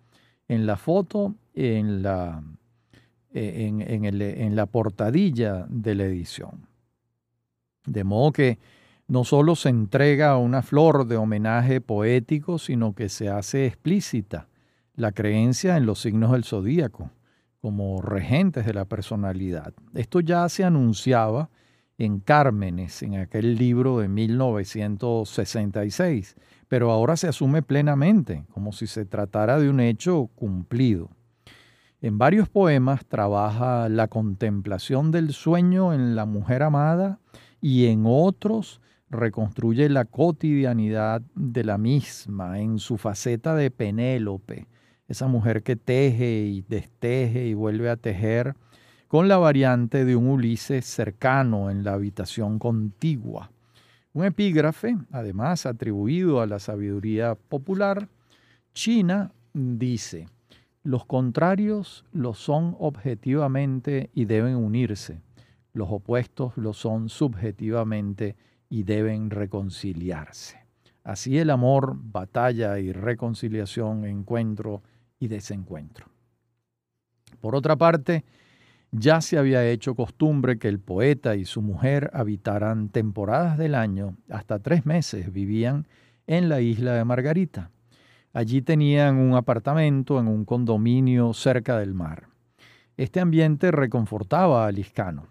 en 0.48 0.66
la 0.66 0.76
foto, 0.76 1.34
en 1.54 2.04
la, 2.04 2.44
eh, 3.34 3.72
en, 3.88 4.56
la 4.56 4.66
portadilla 4.66 5.66
de 5.70 5.96
la 5.96 6.04
edición. 6.04 6.68
De 7.86 8.04
modo 8.04 8.32
que 8.34 8.60
no 9.08 9.24
solo 9.24 9.56
se 9.56 9.70
entrega 9.70 10.38
una 10.38 10.62
flor 10.62 11.08
de 11.08 11.18
homenaje 11.18 11.82
poético, 11.82 12.60
sino 12.60 12.94
que 12.94 13.10
se 13.10 13.30
hace 13.30 13.66
explícita 13.68 14.48
la 14.96 15.12
creencia 15.12 15.78
en 15.78 15.86
los 15.86 16.02
signos 16.02 16.32
del 16.32 16.44
zodíaco 16.44 17.12
como 17.62 18.02
regentes 18.02 18.66
de 18.66 18.74
la 18.74 18.86
personalidad. 18.86 19.74
Esto 19.94 20.20
ya 20.20 20.50
se 20.50 20.64
anunciaba 20.64 21.52
en 21.98 22.20
Cármenes, 22.20 23.02
en 23.02 23.16
aquel 23.16 23.56
libro 23.56 23.98
de 24.00 24.08
1966, 24.08 26.36
pero 26.68 26.92
ahora 26.92 27.18
se 27.18 27.28
asume 27.28 27.64
plenamente, 27.64 28.46
como 28.54 28.72
si 28.72 28.86
se 28.86 29.06
tratara 29.06 29.58
de 29.60 29.68
un 29.70 29.80
hecho 29.80 30.30
cumplido. 30.36 31.10
En 32.02 32.20
varios 32.20 32.50
poemas 32.50 33.06
trabaja 33.06 33.88
la 33.90 34.08
contemplación 34.10 35.12
del 35.12 35.34
sueño 35.34 35.92
en 35.94 36.16
la 36.16 36.26
mujer 36.26 36.62
amada 36.62 37.20
y 37.62 37.88
en 37.88 38.04
otros 38.06 38.80
reconstruye 39.10 39.90
la 39.90 40.06
cotidianidad 40.06 41.22
de 41.36 41.64
la 41.64 41.78
misma 41.78 42.60
en 42.60 42.80
su 42.80 42.98
faceta 42.98 43.56
de 43.56 43.72
Penélope, 43.72 44.68
esa 45.08 45.28
mujer 45.28 45.64
que 45.64 45.76
teje 45.76 46.46
y 46.46 46.62
desteje 46.62 47.46
y 47.46 47.54
vuelve 47.54 47.90
a 47.90 47.98
tejer, 47.98 48.56
con 49.08 49.28
la 49.28 49.38
variante 49.38 50.04
de 50.04 50.16
un 50.16 50.28
Ulises 50.28 50.86
cercano 50.86 51.70
en 51.70 51.84
la 51.84 51.94
habitación 51.94 52.58
contigua. 52.60 53.52
Un 54.14 54.26
epígrafe, 54.26 54.98
además 55.12 55.66
atribuido 55.66 56.42
a 56.42 56.48
la 56.48 56.60
sabiduría 56.60 57.36
popular, 57.36 58.08
China 58.74 59.32
dice, 59.54 60.28
los 60.84 61.06
contrarios 61.06 62.06
lo 62.12 62.34
son 62.34 62.76
objetivamente 62.80 64.10
y 64.14 64.26
deben 64.26 64.56
unirse, 64.56 65.22
los 65.74 65.90
opuestos 65.92 66.56
lo 66.58 66.74
son 66.74 67.10
subjetivamente 67.10 68.36
y 68.38 68.55
deben 68.70 69.30
reconciliarse. 69.30 70.58
Así 71.04 71.38
el 71.38 71.52
amor, 71.52 71.96
batalla 71.98 72.80
y 72.80 72.92
reconciliación, 72.92 74.06
encuentro 74.06 74.82
y 75.20 75.28
desencuentro. 75.28 76.08
Por 77.40 77.56
otra 77.56 77.76
parte, 77.76 78.26
ya 78.92 79.22
se 79.22 79.38
había 79.38 79.70
hecho 79.70 79.94
costumbre 79.94 80.58
que 80.58 80.68
el 80.68 80.80
poeta 80.80 81.36
y 81.36 81.46
su 81.46 81.62
mujer 81.62 82.10
habitaran 82.14 82.90
temporadas 82.90 83.58
del 83.58 83.76
año, 83.76 84.16
hasta 84.30 84.60
tres 84.60 84.86
meses 84.86 85.32
vivían 85.32 85.88
en 86.28 86.50
la 86.50 86.62
isla 86.62 86.94
de 86.94 87.06
Margarita. 87.06 87.72
Allí 88.34 88.62
tenían 88.62 89.18
un 89.18 89.36
apartamento 89.36 90.20
en 90.20 90.28
un 90.28 90.44
condominio 90.44 91.34
cerca 91.34 91.78
del 91.78 91.94
mar. 91.94 92.28
Este 92.98 93.20
ambiente 93.20 93.72
reconfortaba 93.72 94.66
a 94.66 94.72
Liscano, 94.72 95.28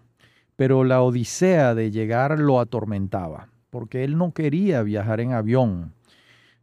pero 0.55 0.83
la 0.83 1.01
odisea 1.01 1.75
de 1.75 1.91
llegar 1.91 2.39
lo 2.39 2.59
atormentaba, 2.59 3.49
porque 3.69 4.03
él 4.03 4.17
no 4.17 4.31
quería 4.33 4.83
viajar 4.83 5.19
en 5.19 5.33
avión, 5.33 5.93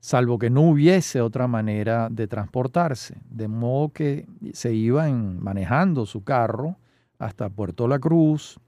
salvo 0.01 0.39
que 0.39 0.51
no 0.51 0.63
hubiese 0.63 1.21
otra 1.21 1.47
manera 1.47 2.09
de 2.11 2.27
transportarse, 2.27 3.21
de 3.31 3.49
modo 3.49 3.91
que 3.91 4.27
se 4.53 4.73
iban 4.75 5.43
manejando 5.43 6.07
su 6.07 6.25
carro 6.25 6.77
hasta 7.19 7.51
Puerto 7.51 7.87
La 7.87 7.99
Cruz, 7.99 8.59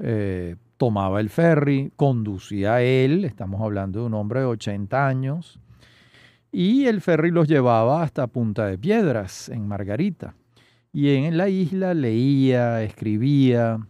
eh, 0.00 0.56
tomaba 0.76 1.20
el 1.20 1.30
ferry, 1.30 1.92
conducía 1.96 2.80
él, 2.82 3.24
estamos 3.24 3.60
hablando 3.60 4.00
de 4.00 4.06
un 4.06 4.14
hombre 4.14 4.40
de 4.40 4.46
80 4.46 5.06
años, 5.06 5.58
y 6.52 6.86
el 6.86 7.00
ferry 7.00 7.30
los 7.30 7.48
llevaba 7.48 8.02
hasta 8.02 8.26
Punta 8.26 8.66
de 8.66 8.78
Piedras, 8.78 9.48
en 9.48 9.66
Margarita. 9.68 10.34
Y 10.92 11.14
en 11.14 11.36
la 11.36 11.48
isla 11.48 11.92
leía, 11.92 12.82
escribía, 12.82 13.80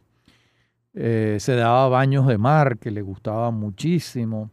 eh, 1.01 1.37
se 1.39 1.55
daba 1.55 1.89
baños 1.89 2.27
de 2.27 2.39
mar, 2.39 2.77
que 2.79 2.91
le 2.91 3.03
gustaba 3.03 3.53
muchísimo, 3.53 4.51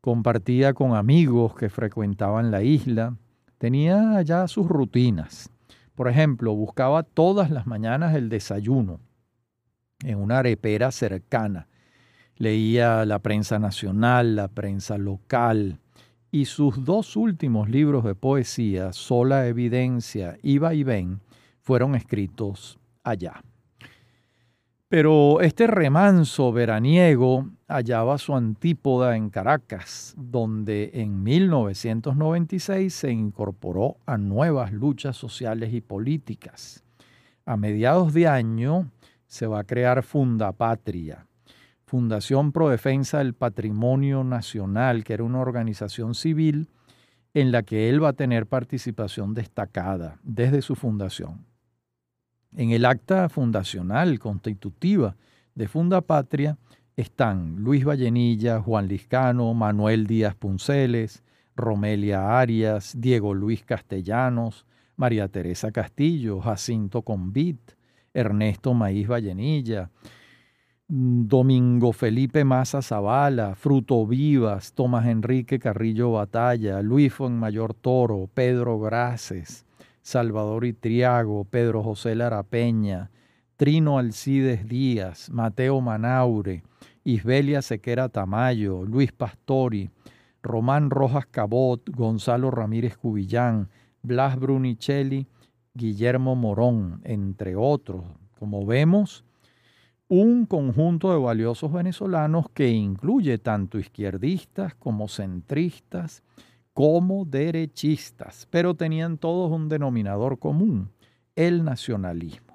compartía 0.00 0.74
con 0.74 0.96
amigos 0.96 1.54
que 1.54 1.68
frecuentaban 1.70 2.50
la 2.50 2.64
isla, 2.64 3.16
tenía 3.58 4.20
ya 4.22 4.48
sus 4.48 4.66
rutinas. 4.66 5.50
Por 5.94 6.08
ejemplo, 6.08 6.52
buscaba 6.52 7.04
todas 7.04 7.52
las 7.52 7.68
mañanas 7.68 8.16
el 8.16 8.28
desayuno 8.28 8.98
en 10.02 10.18
una 10.18 10.40
arepera 10.40 10.90
cercana. 10.90 11.68
Leía 12.38 13.04
la 13.04 13.20
prensa 13.20 13.60
nacional, 13.60 14.34
la 14.34 14.48
prensa 14.48 14.98
local, 14.98 15.78
y 16.32 16.46
sus 16.46 16.84
dos 16.84 17.14
últimos 17.14 17.70
libros 17.70 18.02
de 18.02 18.16
poesía, 18.16 18.92
Sola 18.92 19.46
Evidencia 19.46 20.38
y 20.42 20.58
Ven, 20.58 21.20
fueron 21.60 21.94
escritos 21.94 22.80
allá. 23.04 23.44
Pero 24.88 25.40
este 25.40 25.66
remanso 25.66 26.52
veraniego 26.52 27.48
hallaba 27.66 28.18
su 28.18 28.36
antípoda 28.36 29.16
en 29.16 29.30
Caracas, 29.30 30.14
donde 30.16 30.90
en 30.94 31.22
1996 31.22 32.92
se 32.92 33.10
incorporó 33.10 33.96
a 34.06 34.18
nuevas 34.18 34.72
luchas 34.72 35.16
sociales 35.16 35.72
y 35.72 35.80
políticas. 35.80 36.84
A 37.46 37.56
mediados 37.56 38.12
de 38.12 38.28
año 38.28 38.90
se 39.26 39.46
va 39.46 39.60
a 39.60 39.64
crear 39.64 40.02
Fundapatria, 40.02 41.26
Fundación 41.86 42.52
Pro 42.52 42.68
Defensa 42.68 43.18
del 43.18 43.34
Patrimonio 43.34 44.22
Nacional, 44.22 45.02
que 45.02 45.14
era 45.14 45.24
una 45.24 45.40
organización 45.40 46.14
civil 46.14 46.68
en 47.32 47.52
la 47.52 47.62
que 47.62 47.88
él 47.88 48.02
va 48.02 48.10
a 48.10 48.12
tener 48.12 48.46
participación 48.46 49.34
destacada 49.34 50.18
desde 50.22 50.62
su 50.62 50.76
fundación. 50.76 51.53
En 52.56 52.70
el 52.70 52.84
acta 52.84 53.28
fundacional 53.28 54.20
constitutiva 54.20 55.16
de 55.56 55.66
Funda 55.66 56.00
Patria 56.02 56.56
están 56.96 57.56
Luis 57.56 57.84
Vallenilla, 57.84 58.60
Juan 58.60 58.86
Liscano, 58.86 59.52
Manuel 59.54 60.06
Díaz 60.06 60.36
Punceles, 60.36 61.24
Romelia 61.56 62.38
Arias, 62.38 62.94
Diego 62.96 63.34
Luis 63.34 63.64
Castellanos, 63.64 64.66
María 64.96 65.26
Teresa 65.26 65.72
Castillo, 65.72 66.40
Jacinto 66.40 67.02
Convit, 67.02 67.72
Ernesto 68.12 68.72
Maíz 68.72 69.08
Vallenilla, 69.08 69.90
Domingo 70.86 71.92
Felipe 71.92 72.44
Maza 72.44 72.82
Zavala, 72.82 73.56
Fruto 73.56 74.06
Vivas, 74.06 74.74
Tomás 74.74 75.06
Enrique 75.06 75.58
Carrillo 75.58 76.12
Batalla, 76.12 76.82
Luis 76.82 77.18
Mayor 77.18 77.74
Toro, 77.74 78.28
Pedro 78.32 78.78
Graces, 78.78 79.66
Salvador 80.04 80.66
Itriago, 80.66 81.44
Pedro 81.44 81.82
José 81.82 82.14
Lara 82.14 82.42
Peña, 82.42 83.10
Trino 83.56 83.98
Alcides 83.98 84.68
Díaz, 84.68 85.30
Mateo 85.30 85.80
Manaure, 85.80 86.62
Isbelia 87.04 87.62
Sequera 87.62 88.10
Tamayo, 88.10 88.84
Luis 88.84 89.12
Pastori, 89.12 89.88
Román 90.42 90.90
Rojas 90.90 91.24
Cabot, 91.24 91.88
Gonzalo 91.90 92.50
Ramírez 92.50 92.98
Cubillán, 92.98 93.70
Blas 94.02 94.38
Brunicelli, 94.38 95.26
Guillermo 95.72 96.36
Morón, 96.36 97.00
entre 97.04 97.56
otros. 97.56 98.04
Como 98.38 98.66
vemos, 98.66 99.24
un 100.08 100.44
conjunto 100.44 101.12
de 101.12 101.18
valiosos 101.18 101.72
venezolanos 101.72 102.50
que 102.52 102.68
incluye 102.68 103.38
tanto 103.38 103.78
izquierdistas 103.78 104.74
como 104.74 105.08
centristas, 105.08 106.22
como 106.74 107.24
derechistas, 107.24 108.46
pero 108.50 108.74
tenían 108.74 109.16
todos 109.16 109.50
un 109.52 109.68
denominador 109.68 110.38
común, 110.38 110.90
el 111.36 111.64
nacionalismo. 111.64 112.54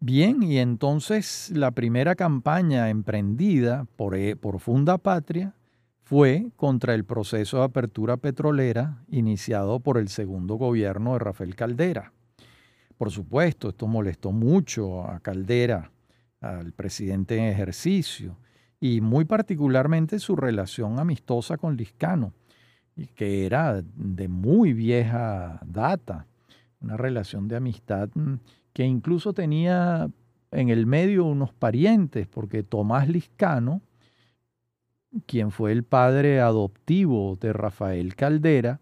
Bien, 0.00 0.42
y 0.42 0.58
entonces 0.58 1.50
la 1.54 1.70
primera 1.70 2.14
campaña 2.14 2.90
emprendida 2.90 3.86
por, 3.96 4.14
eh, 4.14 4.36
por 4.36 4.60
Funda 4.60 4.98
Patria 4.98 5.54
fue 6.02 6.50
contra 6.56 6.94
el 6.94 7.04
proceso 7.04 7.58
de 7.58 7.64
apertura 7.64 8.16
petrolera 8.16 9.04
iniciado 9.08 9.80
por 9.80 9.98
el 9.98 10.08
segundo 10.08 10.54
gobierno 10.54 11.14
de 11.14 11.18
Rafael 11.20 11.54
Caldera. 11.54 12.12
Por 12.96 13.10
supuesto, 13.10 13.68
esto 13.68 13.86
molestó 13.86 14.32
mucho 14.32 15.04
a 15.04 15.20
Caldera, 15.20 15.90
al 16.40 16.72
presidente 16.72 17.36
en 17.36 17.44
ejercicio, 17.44 18.36
y 18.80 19.00
muy 19.00 19.24
particularmente 19.24 20.18
su 20.18 20.36
relación 20.36 20.98
amistosa 20.98 21.56
con 21.56 21.76
Liscano, 21.76 22.32
que 23.14 23.46
era 23.46 23.82
de 23.82 24.28
muy 24.28 24.72
vieja 24.72 25.60
data, 25.64 26.26
una 26.80 26.96
relación 26.96 27.48
de 27.48 27.56
amistad 27.56 28.08
mm, 28.14 28.34
que 28.72 28.84
incluso 28.84 29.32
tenía 29.32 30.08
en 30.50 30.68
el 30.68 30.86
medio 30.86 31.24
unos 31.24 31.52
parientes, 31.52 32.26
porque 32.26 32.62
Tomás 32.62 33.08
Liscano, 33.08 33.82
quien 35.26 35.50
fue 35.50 35.72
el 35.72 35.84
padre 35.84 36.40
adoptivo 36.40 37.36
de 37.40 37.52
Rafael 37.52 38.14
Caldera, 38.14 38.80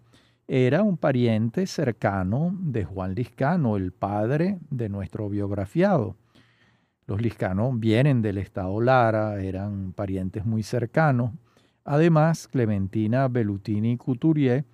era 0.49 0.83
un 0.83 0.97
pariente 0.97 1.67
cercano 1.67 2.57
de 2.61 2.85
Juan 2.85 3.15
Liscano, 3.15 3.77
el 3.77 3.93
padre 3.93 4.59
de 4.71 4.89
nuestro 4.89 5.29
biografiado. 5.29 6.17
Los 7.07 7.23
Liscanos 7.23 7.79
vienen 7.79 8.21
del 8.21 8.39
estado 8.39 8.81
Lara, 8.81 9.41
eran 9.41 9.93
parientes 9.93 10.45
muy 10.45 10.63
cercanos. 10.63 11.33
Además, 11.85 12.49
Clementina 12.49 13.29
Bellutini 13.29 13.97
Couturier 13.97 14.65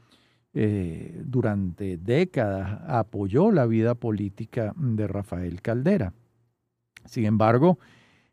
eh, 0.54 1.22
durante 1.24 1.98
décadas 1.98 2.80
apoyó 2.86 3.50
la 3.50 3.66
vida 3.66 3.94
política 3.94 4.72
de 4.76 5.06
Rafael 5.06 5.60
Caldera. 5.60 6.14
Sin 7.04 7.26
embargo, 7.26 7.78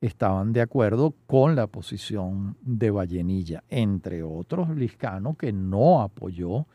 estaban 0.00 0.52
de 0.52 0.60
acuerdo 0.60 1.14
con 1.26 1.56
la 1.56 1.66
posición 1.66 2.56
de 2.60 2.90
Vallenilla, 2.90 3.64
entre 3.68 4.22
otros 4.22 4.68
Liscano, 4.76 5.34
que 5.36 5.52
no 5.52 6.02
apoyó 6.02 6.66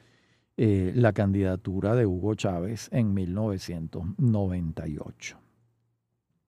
eh, 0.58 0.92
la 0.96 1.14
candidatura 1.14 1.96
de 1.96 2.06
Hugo 2.06 2.36
Chávez 2.36 2.90
en 2.92 3.14
1998. 3.14 5.38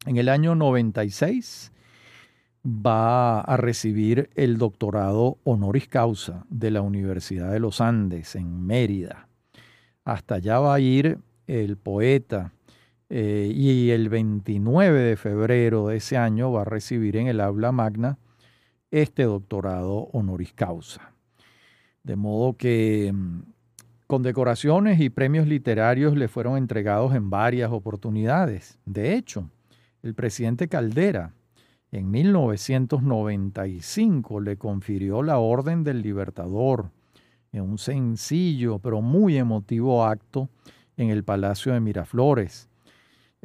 En 0.05 0.17
el 0.17 0.27
año 0.29 0.55
96 0.55 1.71
va 2.65 3.41
a 3.41 3.57
recibir 3.57 4.29
el 4.35 4.57
doctorado 4.57 5.37
honoris 5.43 5.87
causa 5.87 6.45
de 6.49 6.71
la 6.71 6.81
Universidad 6.81 7.51
de 7.51 7.59
los 7.59 7.81
Andes 7.81 8.35
en 8.35 8.65
Mérida. 8.65 9.27
Hasta 10.05 10.35
allá 10.35 10.59
va 10.59 10.75
a 10.75 10.79
ir 10.79 11.19
el 11.47 11.75
poeta 11.77 12.53
eh, 13.15 13.51
y 13.53 13.91
el 13.91 14.09
29 14.09 14.99
de 14.99 15.15
febrero 15.17 15.85
de 15.85 15.97
ese 15.97 16.17
año 16.17 16.51
va 16.51 16.61
a 16.61 16.65
recibir 16.65 17.15
en 17.15 17.27
el 17.27 17.41
aula 17.41 17.71
magna 17.71 18.17
este 18.89 19.21
doctorado 19.21 20.09
honoris 20.13 20.51
causa. 20.53 21.13
De 22.01 22.15
modo 22.15 22.57
que 22.57 23.11
mm, 23.13 23.41
condecoraciones 24.07 24.99
y 24.99 25.11
premios 25.11 25.45
literarios 25.45 26.17
le 26.17 26.27
fueron 26.27 26.57
entregados 26.57 27.13
en 27.13 27.29
varias 27.29 27.71
oportunidades. 27.71 28.79
De 28.87 29.13
hecho, 29.13 29.47
el 30.01 30.15
presidente 30.15 30.67
Caldera 30.67 31.35
en 31.91 32.09
1995 32.09 34.41
le 34.41 34.57
confirió 34.57 35.21
la 35.21 35.37
Orden 35.37 35.83
del 35.83 36.01
Libertador 36.01 36.89
en 37.51 37.61
un 37.61 37.77
sencillo 37.77 38.79
pero 38.79 39.03
muy 39.03 39.37
emotivo 39.37 40.03
acto 40.03 40.49
en 40.97 41.11
el 41.11 41.23
Palacio 41.23 41.73
de 41.73 41.79
Miraflores. 41.79 42.72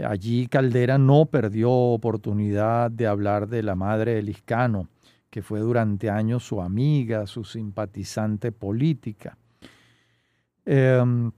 Allí 0.07 0.47
Caldera 0.47 0.99
no 0.99 1.27
perdió 1.27 1.71
oportunidad 1.71 2.91
de 2.91 3.07
hablar 3.07 3.49
de 3.49 3.63
la 3.63 3.75
madre 3.75 4.15
de 4.15 4.23
Liscano, 4.23 4.89
que 5.31 5.43
fue 5.43 5.61
durante 5.61 6.09
años 6.11 6.45
su 6.45 6.63
amiga, 6.63 7.27
su 7.27 7.45
simpatizante 7.45 8.53
política. 8.53 9.37
Em, 10.65 11.33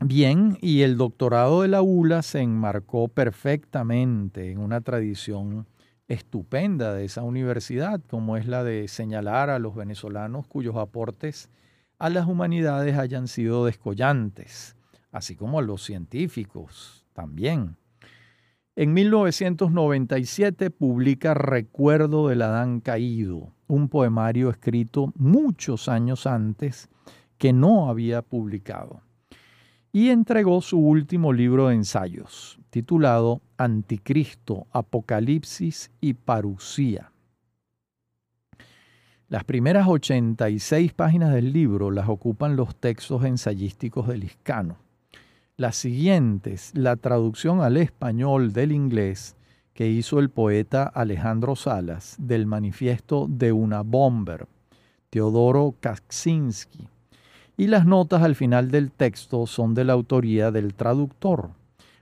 Bien, 0.00 0.58
y 0.60 0.82
el 0.82 0.96
doctorado 0.96 1.62
de 1.62 1.68
la 1.68 1.80
ULA 1.80 2.22
se 2.22 2.40
enmarcó 2.40 3.08
perfectamente 3.08 4.50
en 4.50 4.58
una 4.58 4.80
tradición 4.80 5.66
estupenda 6.08 6.92
de 6.92 7.04
esa 7.04 7.22
universidad, 7.22 8.00
como 8.08 8.36
es 8.36 8.46
la 8.46 8.64
de 8.64 8.88
señalar 8.88 9.50
a 9.50 9.58
los 9.60 9.74
venezolanos 9.74 10.46
cuyos 10.48 10.76
aportes 10.76 11.48
a 11.98 12.10
las 12.10 12.26
humanidades 12.26 12.98
hayan 12.98 13.28
sido 13.28 13.64
descollantes, 13.64 14.76
así 15.12 15.36
como 15.36 15.60
a 15.60 15.62
los 15.62 15.82
científicos 15.82 17.03
también. 17.14 17.76
En 18.76 18.92
1997 18.92 20.70
publica 20.70 21.32
Recuerdo 21.32 22.28
del 22.28 22.42
Adán 22.42 22.80
Caído, 22.80 23.54
un 23.68 23.88
poemario 23.88 24.50
escrito 24.50 25.12
muchos 25.16 25.88
años 25.88 26.26
antes 26.26 26.90
que 27.38 27.52
no 27.52 27.88
había 27.88 28.20
publicado 28.20 29.00
y 29.94 30.10
entregó 30.10 30.60
su 30.60 30.80
último 30.80 31.32
libro 31.32 31.68
de 31.68 31.76
ensayos, 31.76 32.58
titulado 32.70 33.42
Anticristo, 33.56 34.66
Apocalipsis 34.72 35.92
y 36.00 36.14
Parusía. 36.14 37.12
Las 39.28 39.44
primeras 39.44 39.86
86 39.86 40.92
páginas 40.94 41.32
del 41.32 41.52
libro 41.52 41.92
las 41.92 42.08
ocupan 42.08 42.56
los 42.56 42.74
textos 42.74 43.24
ensayísticos 43.24 44.08
de 44.08 44.18
Liscano. 44.18 44.83
Las 45.56 45.76
siguientes, 45.76 46.72
la 46.74 46.96
traducción 46.96 47.60
al 47.60 47.76
español 47.76 48.52
del 48.52 48.72
inglés 48.72 49.36
que 49.72 49.88
hizo 49.88 50.18
el 50.18 50.28
poeta 50.28 50.82
Alejandro 50.82 51.54
Salas 51.54 52.16
del 52.18 52.44
manifiesto 52.44 53.28
de 53.30 53.52
una 53.52 53.82
bomber, 53.82 54.48
Teodoro 55.10 55.76
Kaczynski, 55.78 56.88
y 57.56 57.68
las 57.68 57.86
notas 57.86 58.24
al 58.24 58.34
final 58.34 58.72
del 58.72 58.90
texto 58.90 59.46
son 59.46 59.74
de 59.74 59.84
la 59.84 59.92
autoría 59.92 60.50
del 60.50 60.74
traductor. 60.74 61.50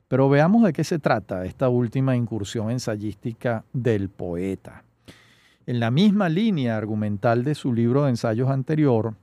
Pero 0.09 0.31
veamos 0.31 0.63
de 0.63 0.73
qué 0.73 0.83
se 0.83 0.99
trata 0.99 1.45
esta 1.45 1.69
última 1.69 2.17
incursión 2.17 2.71
ensayística 2.71 3.67
del 3.75 4.09
poeta. 4.09 4.83
En 5.67 5.79
la 5.79 5.91
misma 5.91 6.31
línea 6.31 6.79
argumental 6.79 7.45
de 7.45 7.55
su 7.55 7.75
libro 7.75 8.05
de 8.05 8.11
ensayos 8.11 8.49
anterior, 8.49 9.15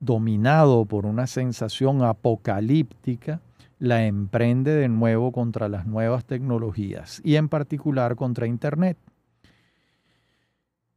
dominado 0.00 0.86
por 0.86 1.06
una 1.06 1.28
sensación 1.28 2.02
apocalíptica, 2.02 3.40
la 3.80 4.04
emprende 4.04 4.76
de 4.76 4.88
nuevo 4.88 5.32
contra 5.32 5.68
las 5.68 5.86
nuevas 5.86 6.26
tecnologías 6.26 7.20
y 7.24 7.36
en 7.36 7.48
particular 7.48 8.14
contra 8.14 8.46
Internet 8.46 8.98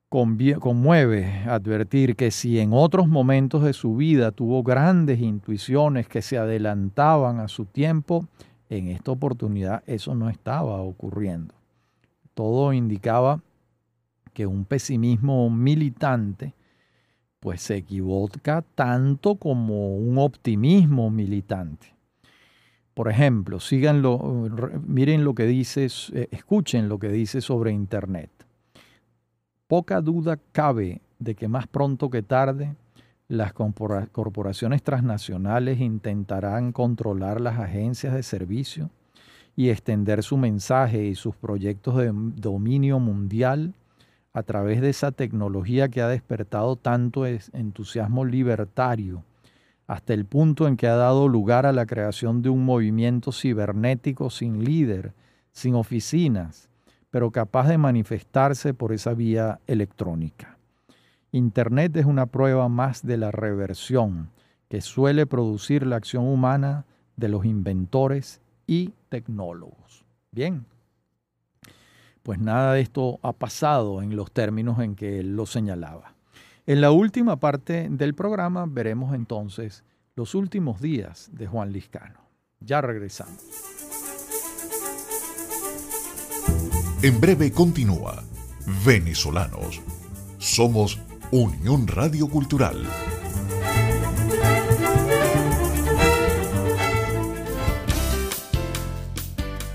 conmueve 0.10 1.26
advertir 1.48 2.16
que 2.16 2.30
si 2.30 2.60
en 2.60 2.72
otros 2.72 3.08
momentos 3.08 3.64
de 3.64 3.74
su 3.74 3.96
vida 3.96 4.32
tuvo 4.32 4.62
grandes 4.62 5.20
intuiciones 5.20 6.08
que 6.08 6.22
se 6.22 6.38
adelantaban 6.38 7.40
a 7.40 7.48
su 7.48 7.66
tiempo, 7.66 8.28
en 8.70 8.90
esta 8.90 9.12
oportunidad 9.12 9.82
eso 9.88 10.14
no 10.14 10.30
estaba 10.30 10.82
ocurriendo. 10.82 11.56
Todo 12.36 12.74
indicaba 12.74 13.42
que 14.34 14.46
un 14.46 14.66
pesimismo 14.66 15.50
militante 15.50 16.54
pues 17.40 17.62
se 17.62 17.78
equivoca 17.78 18.62
tanto 18.76 19.36
como 19.36 19.96
un 19.96 20.18
optimismo 20.18 21.10
militante. 21.10 21.93
Por 22.94 23.10
ejemplo, 23.10 23.60
síganlo, 23.60 24.20
miren 24.86 25.24
lo 25.24 25.34
que 25.34 25.46
dice, 25.46 25.88
eh, 26.14 26.28
escuchen 26.32 26.90
lo 26.90 27.00
que 27.00 27.10
dice 27.10 27.42
sobre 27.42 27.72
Internet. 27.72 28.30
Poca 29.68 30.02
duda 30.02 30.38
cabe 30.52 31.02
de 31.18 31.34
que 31.34 31.48
más 31.48 31.66
pronto 31.66 32.12
que 32.12 32.22
tarde 32.22 32.76
las 33.28 33.54
corporaciones 33.54 34.84
transnacionales 34.84 35.80
intentarán 35.80 36.72
controlar 36.72 37.42
las 37.42 37.58
agencias 37.58 38.14
de 38.14 38.22
servicio 38.22 38.92
y 39.56 39.70
extender 39.70 40.22
su 40.22 40.38
mensaje 40.38 41.06
y 41.06 41.16
sus 41.16 41.36
proyectos 41.36 41.98
de 41.98 42.12
dominio 42.14 43.00
mundial 43.00 43.74
a 44.34 44.44
través 44.44 44.82
de 44.82 44.90
esa 44.90 45.12
tecnología 45.12 45.90
que 45.90 46.02
ha 46.02 46.08
despertado 46.08 46.76
tanto 46.76 47.26
entusiasmo 47.26 48.26
libertario 48.26 49.24
hasta 49.94 50.16
el 50.16 50.26
punto 50.26 50.68
en 50.68 50.76
que 50.76 50.88
ha 50.88 50.96
dado 50.96 51.28
lugar 51.28 51.68
a 51.68 51.72
la 51.72 51.86
creación 51.86 52.42
de 52.42 52.50
un 52.50 52.66
movimiento 52.66 53.32
cibernético 53.32 54.32
sin 54.32 54.64
líder, 54.64 55.14
sin 55.52 55.76
oficinas, 55.76 56.68
pero 57.12 57.30
capaz 57.30 57.68
de 57.68 57.78
manifestarse 57.78 58.74
por 58.74 58.92
esa 58.92 59.14
vía 59.14 59.60
electrónica. 59.68 60.58
Internet 61.32 61.96
es 61.96 62.08
una 62.08 62.26
prueba 62.26 62.70
más 62.70 63.06
de 63.06 63.18
la 63.18 63.30
reversión 63.30 64.30
que 64.68 64.82
suele 64.82 65.28
producir 65.28 65.86
la 65.86 65.98
acción 65.98 66.26
humana 66.26 66.86
de 67.16 67.30
los 67.30 67.46
inventores 67.46 68.42
y 68.66 68.94
tecnólogos. 69.10 70.06
Bien, 70.32 70.66
pues 72.24 72.40
nada 72.40 72.74
de 72.74 72.82
esto 72.82 73.20
ha 73.22 73.34
pasado 73.34 74.02
en 74.02 74.16
los 74.16 74.32
términos 74.32 74.80
en 74.80 74.96
que 74.96 75.20
él 75.20 75.36
lo 75.36 75.46
señalaba. 75.46 76.16
En 76.66 76.80
la 76.80 76.92
última 76.92 77.42
parte 77.42 77.90
del 77.90 78.16
programa 78.16 78.66
veremos 78.66 79.14
entonces 79.14 79.84
los 80.16 80.34
últimos 80.34 80.80
días 80.80 81.30
de 81.34 81.46
Juan 81.46 81.74
Liscano. 81.74 82.22
Ya 82.62 82.80
regresamos. 82.80 83.38
En 87.02 87.20
breve 87.20 87.52
continúa 87.52 88.24
Venezolanos. 88.86 89.82
Somos 90.38 91.02
Unión 91.32 91.86
Radio 91.86 92.30
Cultural. 92.30 92.82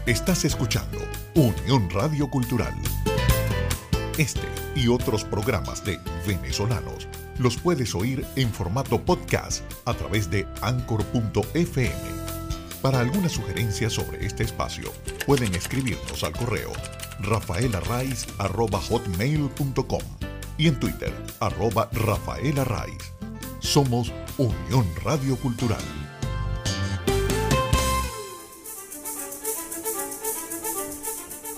Estás 0.07 0.47
escuchando 0.47 0.97
Unión 1.35 1.91
Radio 1.91 2.31
Cultural. 2.31 2.73
Este 4.17 4.49
y 4.75 4.89
otros 4.89 5.25
programas 5.25 5.85
de 5.85 5.99
venezolanos 6.29 7.09
los 7.39 7.57
puedes 7.57 7.95
oír 7.95 8.27
en 8.37 8.53
formato 8.53 9.03
podcast 9.03 9.65
a 9.87 9.95
través 9.95 10.31
de 10.31 10.47
anchor.fm. 10.61 11.91
Para 12.83 13.01
alguna 13.01 13.31
sugerencia 13.31 13.91
sobre 13.91 14.27
este 14.27 14.45
espacio, 14.45 14.93
pueden 15.27 15.55
escribirnos 15.55 16.23
al 16.23 16.33
correo 16.33 16.71
rafaelarraiz.com 17.21 20.03
y 20.59 20.69
en 20.69 20.79
Twitter, 20.79 21.15
arroba 21.41 21.89
rafaelarraiz. 21.93 23.15
Somos 23.61 24.13
Unión 24.37 24.87
Radio 25.03 25.37
Cultural. 25.37 25.81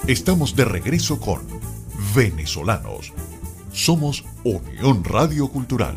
Estamos 0.07 0.55
de 0.57 0.65
regreso 0.65 1.21
con 1.21 1.47
Venezolanos. 2.15 3.13
Somos 3.73 4.25
Unión 4.45 5.05
Radio 5.05 5.49
Cultural. 5.49 5.97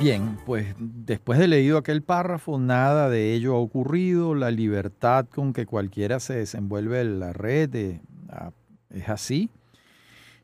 Bien, 0.00 0.36
pues 0.44 0.74
después 0.78 1.38
de 1.38 1.48
leído 1.48 1.78
aquel 1.78 2.02
párrafo, 2.02 2.58
nada 2.58 3.08
de 3.08 3.34
ello 3.34 3.54
ha 3.54 3.58
ocurrido. 3.58 4.34
La 4.34 4.50
libertad 4.50 5.26
con 5.26 5.52
que 5.52 5.64
cualquiera 5.64 6.20
se 6.20 6.34
desenvuelve 6.34 7.00
en 7.00 7.20
la 7.20 7.32
red 7.32 7.74
eh, 7.74 8.00
ah, 8.30 8.50
es 8.90 9.08
así. 9.08 9.50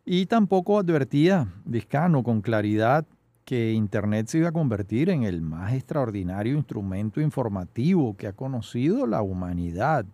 Y 0.05 0.27
tampoco 0.27 0.79
advertía 0.79 1.49
Vizcano 1.65 2.23
con 2.23 2.41
claridad 2.41 3.05
que 3.45 3.73
Internet 3.73 4.29
se 4.29 4.39
iba 4.39 4.49
a 4.49 4.53
convertir 4.53 5.11
en 5.11 5.25
el 5.25 5.43
más 5.43 5.75
extraordinario 5.75 6.57
instrumento 6.57 7.21
informativo 7.21 8.17
que 8.17 8.29
ha 8.29 8.33
conocido 8.33 9.07
la 9.07 9.23
humanidad. 9.23 10.07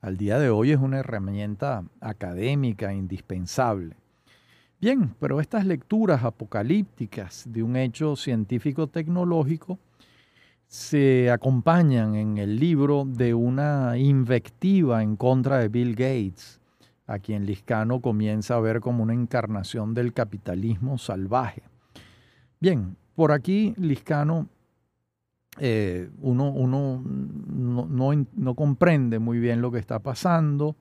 Al 0.00 0.16
día 0.16 0.38
de 0.38 0.50
hoy 0.50 0.72
es 0.72 0.78
una 0.78 0.98
herramienta 0.98 1.84
académica 2.00 2.92
indispensable. 2.92 3.96
Bien, 4.80 5.14
pero 5.18 5.40
estas 5.40 5.64
lecturas 5.64 6.22
apocalípticas 6.22 7.44
de 7.48 7.62
un 7.62 7.76
hecho 7.76 8.14
científico-tecnológico 8.14 9.78
se 10.66 11.30
acompañan 11.30 12.14
en 12.14 12.38
el 12.38 12.58
libro 12.58 13.04
de 13.06 13.32
una 13.32 13.96
invectiva 13.96 15.02
en 15.02 15.16
contra 15.16 15.58
de 15.58 15.68
Bill 15.68 15.92
Gates, 15.94 16.60
a 17.06 17.18
quien 17.18 17.46
Liscano 17.46 18.00
comienza 18.00 18.56
a 18.56 18.60
ver 18.60 18.80
como 18.80 19.02
una 19.02 19.14
encarnación 19.14 19.94
del 19.94 20.12
capitalismo 20.12 20.98
salvaje. 20.98 21.62
Bien, 22.60 22.96
por 23.14 23.32
aquí 23.32 23.74
Liscano, 23.78 24.48
eh, 25.58 26.10
uno, 26.20 26.50
uno 26.50 27.02
no, 27.04 28.26
no, 28.34 28.54
comprende 28.54 29.18
muy 29.18 29.38
bien 29.38 29.60
lo 29.60 29.70
que 29.70 29.78
está 29.78 29.98
pasando. 29.98 30.76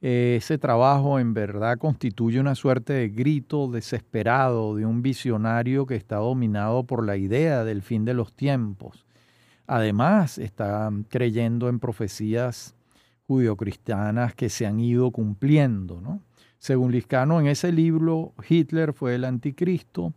Ese 0.00 0.58
trabajo 0.58 1.18
en 1.18 1.34
verdad 1.34 1.78
constituye 1.78 2.38
una 2.38 2.54
suerte 2.54 2.92
de 2.92 3.08
grito 3.08 3.68
desesperado 3.68 4.76
de 4.76 4.84
un 4.84 5.02
visionario 5.02 5.86
que 5.86 5.96
está 5.96 6.16
dominado 6.16 6.84
por 6.84 7.04
la 7.04 7.16
idea 7.16 7.64
del 7.64 7.82
fin 7.82 8.04
de 8.04 8.14
los 8.14 8.32
tiempos. 8.32 9.06
Además, 9.66 10.38
está 10.38 10.90
creyendo 11.08 11.68
en 11.68 11.80
profecías 11.80 12.76
judio-cristianas 13.26 14.34
que 14.34 14.48
se 14.48 14.66
han 14.66 14.78
ido 14.80 15.10
cumpliendo. 15.10 16.00
¿no? 16.00 16.20
Según 16.58 16.92
Liscano, 16.92 17.40
en 17.40 17.46
ese 17.46 17.72
libro, 17.72 18.32
Hitler 18.48 18.92
fue 18.92 19.16
el 19.16 19.24
anticristo, 19.24 20.12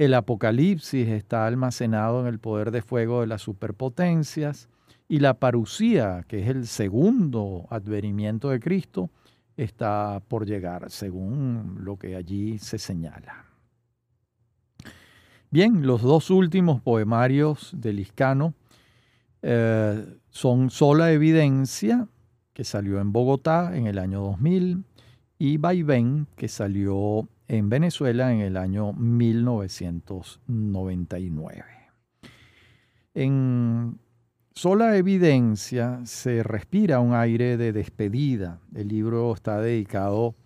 el 0.00 0.14
Apocalipsis 0.14 1.08
está 1.08 1.46
almacenado 1.46 2.22
en 2.22 2.26
el 2.26 2.38
poder 2.38 2.70
de 2.70 2.80
fuego 2.80 3.20
de 3.20 3.26
las 3.26 3.42
superpotencias 3.42 4.70
y 5.08 5.18
la 5.18 5.34
parucía, 5.34 6.24
que 6.26 6.42
es 6.42 6.48
el 6.48 6.66
segundo 6.66 7.66
advenimiento 7.68 8.48
de 8.48 8.60
Cristo, 8.60 9.10
está 9.58 10.22
por 10.26 10.46
llegar, 10.46 10.90
según 10.90 11.80
lo 11.84 11.98
que 11.98 12.16
allí 12.16 12.58
se 12.58 12.78
señala. 12.78 13.44
Bien, 15.50 15.86
los 15.86 16.00
dos 16.00 16.30
últimos 16.30 16.80
poemarios 16.80 17.70
de 17.76 17.92
Liscano 17.92 18.54
eh, 19.42 20.02
son 20.30 20.70
Sola 20.70 21.12
Evidencia, 21.12 22.08
que 22.54 22.64
salió 22.64 23.02
en 23.02 23.12
Bogotá 23.12 23.76
en 23.76 23.86
el 23.86 23.98
año 23.98 24.22
2000, 24.22 24.82
y 25.38 25.58
Vaivén, 25.58 26.26
que 26.36 26.48
salió 26.48 27.28
en 27.50 27.68
Venezuela 27.68 28.32
en 28.32 28.40
el 28.42 28.56
año 28.56 28.92
1999. 28.92 31.64
En 33.12 33.98
sola 34.52 34.96
evidencia 34.96 35.98
se 36.04 36.44
respira 36.44 37.00
un 37.00 37.12
aire 37.12 37.56
de 37.56 37.72
despedida. 37.72 38.60
El 38.72 38.86
libro 38.86 39.34
está 39.34 39.60
dedicado 39.60 40.36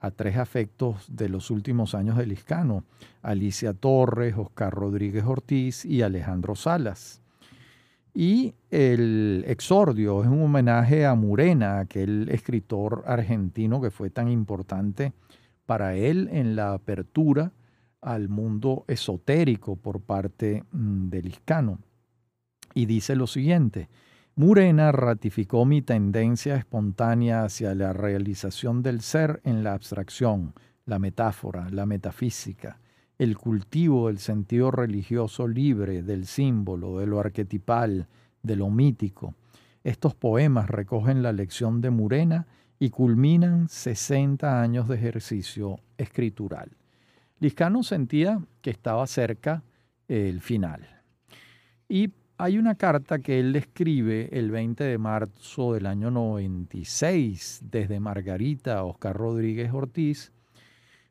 a 0.00 0.10
tres 0.10 0.36
afectos 0.36 1.06
de 1.08 1.28
los 1.28 1.52
últimos 1.52 1.94
años 1.94 2.16
de 2.16 2.26
Liscano, 2.26 2.82
Alicia 3.22 3.72
Torres, 3.72 4.34
Oscar 4.36 4.74
Rodríguez 4.74 5.22
Ortiz 5.24 5.84
y 5.84 6.02
Alejandro 6.02 6.56
Salas. 6.56 7.22
Y 8.14 8.54
el 8.72 9.44
exordio 9.46 10.24
es 10.24 10.28
un 10.28 10.42
homenaje 10.42 11.06
a 11.06 11.14
Murena, 11.14 11.78
aquel 11.78 12.28
escritor 12.30 13.04
argentino 13.06 13.80
que 13.80 13.92
fue 13.92 14.10
tan 14.10 14.28
importante 14.28 15.12
para 15.68 15.96
él 15.96 16.30
en 16.32 16.56
la 16.56 16.72
apertura 16.72 17.52
al 18.00 18.30
mundo 18.30 18.86
esotérico 18.88 19.76
por 19.76 20.00
parte 20.00 20.64
mm, 20.72 21.10
del 21.10 21.26
Iscano. 21.26 21.78
Y 22.72 22.86
dice 22.86 23.14
lo 23.14 23.26
siguiente, 23.26 23.90
Murena 24.34 24.92
ratificó 24.92 25.66
mi 25.66 25.82
tendencia 25.82 26.56
espontánea 26.56 27.44
hacia 27.44 27.74
la 27.74 27.92
realización 27.92 28.82
del 28.82 29.02
ser 29.02 29.42
en 29.44 29.62
la 29.62 29.74
abstracción, 29.74 30.54
la 30.86 30.98
metáfora, 30.98 31.68
la 31.68 31.84
metafísica, 31.84 32.80
el 33.18 33.36
cultivo 33.36 34.06
del 34.06 34.20
sentido 34.20 34.70
religioso 34.70 35.46
libre, 35.46 36.02
del 36.02 36.24
símbolo, 36.24 36.98
de 36.98 37.06
lo 37.06 37.20
arquetipal, 37.20 38.08
de 38.42 38.56
lo 38.56 38.70
mítico. 38.70 39.34
Estos 39.84 40.14
poemas 40.14 40.70
recogen 40.70 41.22
la 41.22 41.32
lección 41.32 41.82
de 41.82 41.90
Murena 41.90 42.46
y 42.78 42.90
culminan 42.90 43.68
60 43.68 44.60
años 44.60 44.88
de 44.88 44.96
ejercicio 44.96 45.80
escritural. 45.96 46.70
Liscano 47.40 47.82
sentía 47.82 48.40
que 48.62 48.70
estaba 48.70 49.06
cerca 49.06 49.62
el 50.08 50.40
final. 50.40 50.88
Y 51.88 52.10
hay 52.36 52.58
una 52.58 52.76
carta 52.76 53.18
que 53.18 53.40
él 53.40 53.54
escribe 53.56 54.28
el 54.32 54.50
20 54.50 54.84
de 54.84 54.98
marzo 54.98 55.74
del 55.74 55.86
año 55.86 56.10
96 56.10 57.62
desde 57.64 57.98
Margarita 57.98 58.84
Oscar 58.84 59.16
Rodríguez 59.16 59.72
Ortiz, 59.72 60.32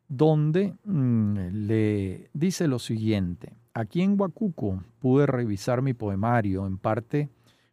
donde 0.08 0.74
mm, 0.86 1.38
le 1.68 2.30
dice 2.34 2.68
lo 2.68 2.80
siguiente, 2.80 3.54
aquí 3.74 4.02
en 4.02 4.20
Huacuco 4.20 4.82
pude 5.00 5.26
revisar 5.26 5.82
mi 5.82 5.94
poemario, 5.94 6.66
en 6.66 6.78
parte 6.78 7.30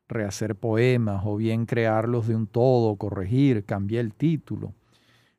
rehacer 0.09 0.55
poemas 0.55 1.23
o 1.25 1.37
bien 1.37 1.67
crearlos 1.67 2.29
de 2.29 2.37
un 2.37 2.47
todo, 2.47 2.97
corregir, 2.97 3.65
cambié 3.65 4.01
el 4.01 4.13
título. 4.15 4.75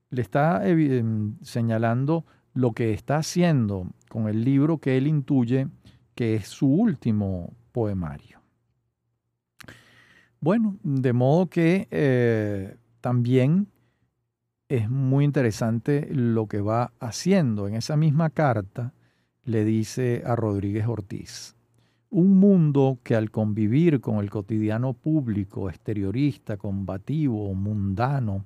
Le 0.09 0.21
está 0.21 0.67
em, 0.67 1.35
señalando 1.41 2.25
lo 2.53 2.71
que 2.71 2.93
está 2.93 3.17
haciendo 3.17 3.87
con 4.09 4.27
el 4.27 4.43
libro 4.43 4.77
que 4.77 4.97
él 4.97 5.07
intuye 5.07 5.67
que 6.15 6.35
es 6.35 6.47
su 6.47 6.67
último 6.67 7.53
poemario. 7.71 8.41
Bueno, 10.39 10.77
de 10.83 11.11
modo 11.11 11.47
que 11.47 11.87
eh, 11.91 12.77
también 13.01 13.67
es 14.69 14.89
muy 14.89 15.25
interesante 15.25 16.07
lo 16.11 16.47
que 16.47 16.61
va 16.61 16.93
haciendo. 16.99 17.67
En 17.67 17.75
esa 17.75 17.97
misma 17.97 18.29
carta 18.29 18.93
le 19.43 19.65
dice 19.65 20.23
a 20.25 20.35
Rodríguez 20.35 20.87
Ortiz, 20.87 21.54
un 22.09 22.39
mundo 22.39 22.99
que 23.03 23.15
al 23.15 23.31
convivir 23.31 24.01
con 24.01 24.17
el 24.17 24.29
cotidiano 24.29 24.93
público, 24.93 25.69
exteriorista, 25.69 26.57
combativo, 26.57 27.53
mundano, 27.53 28.45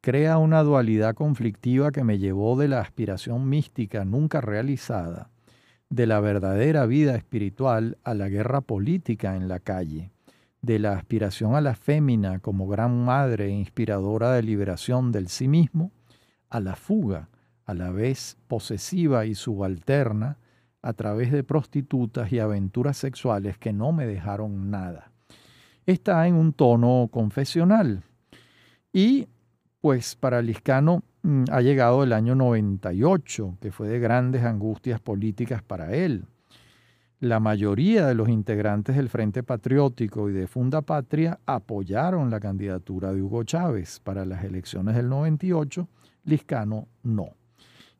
crea 0.00 0.38
una 0.38 0.62
dualidad 0.62 1.14
conflictiva 1.14 1.90
que 1.90 2.04
me 2.04 2.18
llevó 2.18 2.56
de 2.56 2.68
la 2.68 2.80
aspiración 2.80 3.48
mística 3.48 4.04
nunca 4.04 4.40
realizada, 4.40 5.30
de 5.88 6.06
la 6.06 6.20
verdadera 6.20 6.86
vida 6.86 7.16
espiritual 7.16 7.98
a 8.04 8.14
la 8.14 8.28
guerra 8.28 8.60
política 8.60 9.36
en 9.36 9.48
la 9.48 9.60
calle, 9.60 10.10
de 10.62 10.78
la 10.78 10.92
aspiración 10.92 11.54
a 11.54 11.60
la 11.60 11.74
fémina 11.74 12.40
como 12.40 12.66
gran 12.66 13.04
madre 13.04 13.50
inspiradora 13.50 14.32
de 14.32 14.42
liberación 14.42 15.12
del 15.12 15.28
sí 15.28 15.48
mismo, 15.48 15.92
a 16.50 16.60
la 16.60 16.76
fuga, 16.76 17.28
a 17.64 17.74
la 17.74 17.90
vez 17.90 18.36
posesiva 18.46 19.26
y 19.26 19.34
subalterna, 19.34 20.38
a 20.86 20.92
través 20.92 21.32
de 21.32 21.42
prostitutas 21.42 22.32
y 22.32 22.38
aventuras 22.38 22.96
sexuales 22.96 23.58
que 23.58 23.72
no 23.72 23.90
me 23.90 24.06
dejaron 24.06 24.70
nada. 24.70 25.10
Está 25.84 26.28
en 26.28 26.36
un 26.36 26.52
tono 26.52 27.08
confesional. 27.10 28.04
Y 28.92 29.26
pues 29.80 30.14
para 30.14 30.40
Liscano 30.42 31.02
mm, 31.22 31.46
ha 31.50 31.60
llegado 31.60 32.04
el 32.04 32.12
año 32.12 32.36
98, 32.36 33.58
que 33.60 33.72
fue 33.72 33.88
de 33.88 33.98
grandes 33.98 34.44
angustias 34.44 35.00
políticas 35.00 35.60
para 35.60 35.92
él. 35.92 36.24
La 37.18 37.40
mayoría 37.40 38.06
de 38.06 38.14
los 38.14 38.28
integrantes 38.28 38.94
del 38.94 39.08
Frente 39.08 39.42
Patriótico 39.42 40.30
y 40.30 40.34
de 40.34 40.46
Funda 40.46 40.82
Patria 40.82 41.40
apoyaron 41.46 42.30
la 42.30 42.38
candidatura 42.38 43.12
de 43.12 43.22
Hugo 43.22 43.42
Chávez 43.42 43.98
para 43.98 44.24
las 44.24 44.44
elecciones 44.44 44.94
del 44.94 45.08
98, 45.08 45.88
Liscano 46.22 46.86
no. 47.02 47.30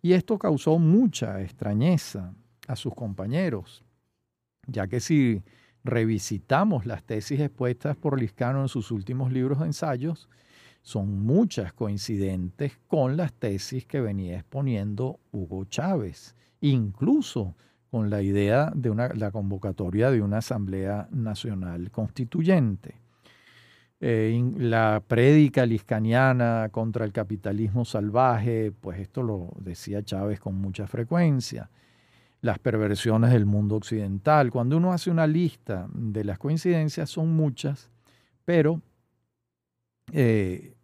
Y 0.03 0.13
esto 0.13 0.39
causó 0.39 0.79
mucha 0.79 1.41
extrañeza 1.41 2.33
a 2.67 2.77
sus 2.77 2.95
compañeros, 2.95 3.85
ya 4.67 4.87
que 4.87 5.01
si 5.01 5.43
revisitamos 5.85 6.85
las 6.87 7.05
tesis 7.05 7.41
expuestas 7.41 7.97
por 7.97 8.19
Liscano 8.21 8.63
en 8.63 8.69
sus 8.69 8.91
últimos 8.91 9.33
libros 9.33 9.61
de 9.61 9.67
ensayos, 9.67 10.29
son 10.83 11.25
muchas 11.25 11.73
coincidentes 11.73 12.79
con 12.87 13.17
las 13.17 13.33
tesis 13.33 13.87
que 13.87 14.01
venía 14.01 14.37
exponiendo 14.37 15.19
Hugo 15.33 15.65
Chávez, 15.65 16.35
incluso 16.61 17.57
con 17.91 18.11
la 18.11 18.23
idea 18.23 18.73
de 18.75 18.91
una, 18.91 19.09
la 19.09 19.31
convocatoria 19.31 20.11
de 20.11 20.23
una 20.23 20.39
Asamblea 20.39 21.09
Nacional 21.11 21.91
Constituyente. 21.91 22.97
Eh, 23.99 24.53
la 24.59 25.03
prédica 25.07 25.65
liscaniana 25.65 26.69
contra 26.71 27.05
el 27.05 27.13
capitalismo 27.13 27.85
salvaje, 27.85 28.71
pues 28.81 29.01
esto 29.01 29.23
lo 29.23 29.55
decía 29.59 30.03
Chávez 30.03 30.39
con 30.39 30.55
mucha 30.57 30.87
frecuencia 30.87 31.71
las 32.41 32.59
perversiones 32.59 33.33
del 33.33 33.47
mundo 33.47 33.77
occidental. 33.77 34.51
Cuando 34.51 34.77
uno 34.77 34.93
hace 34.93 35.11
una 35.11 35.27
lista 35.27 35.89
de 35.93 36.25
las 36.25 36.39
coincidencias, 36.39 37.11
son 37.11 37.35
muchas, 37.35 37.91
pero 38.45 38.81
eh, 40.13 40.75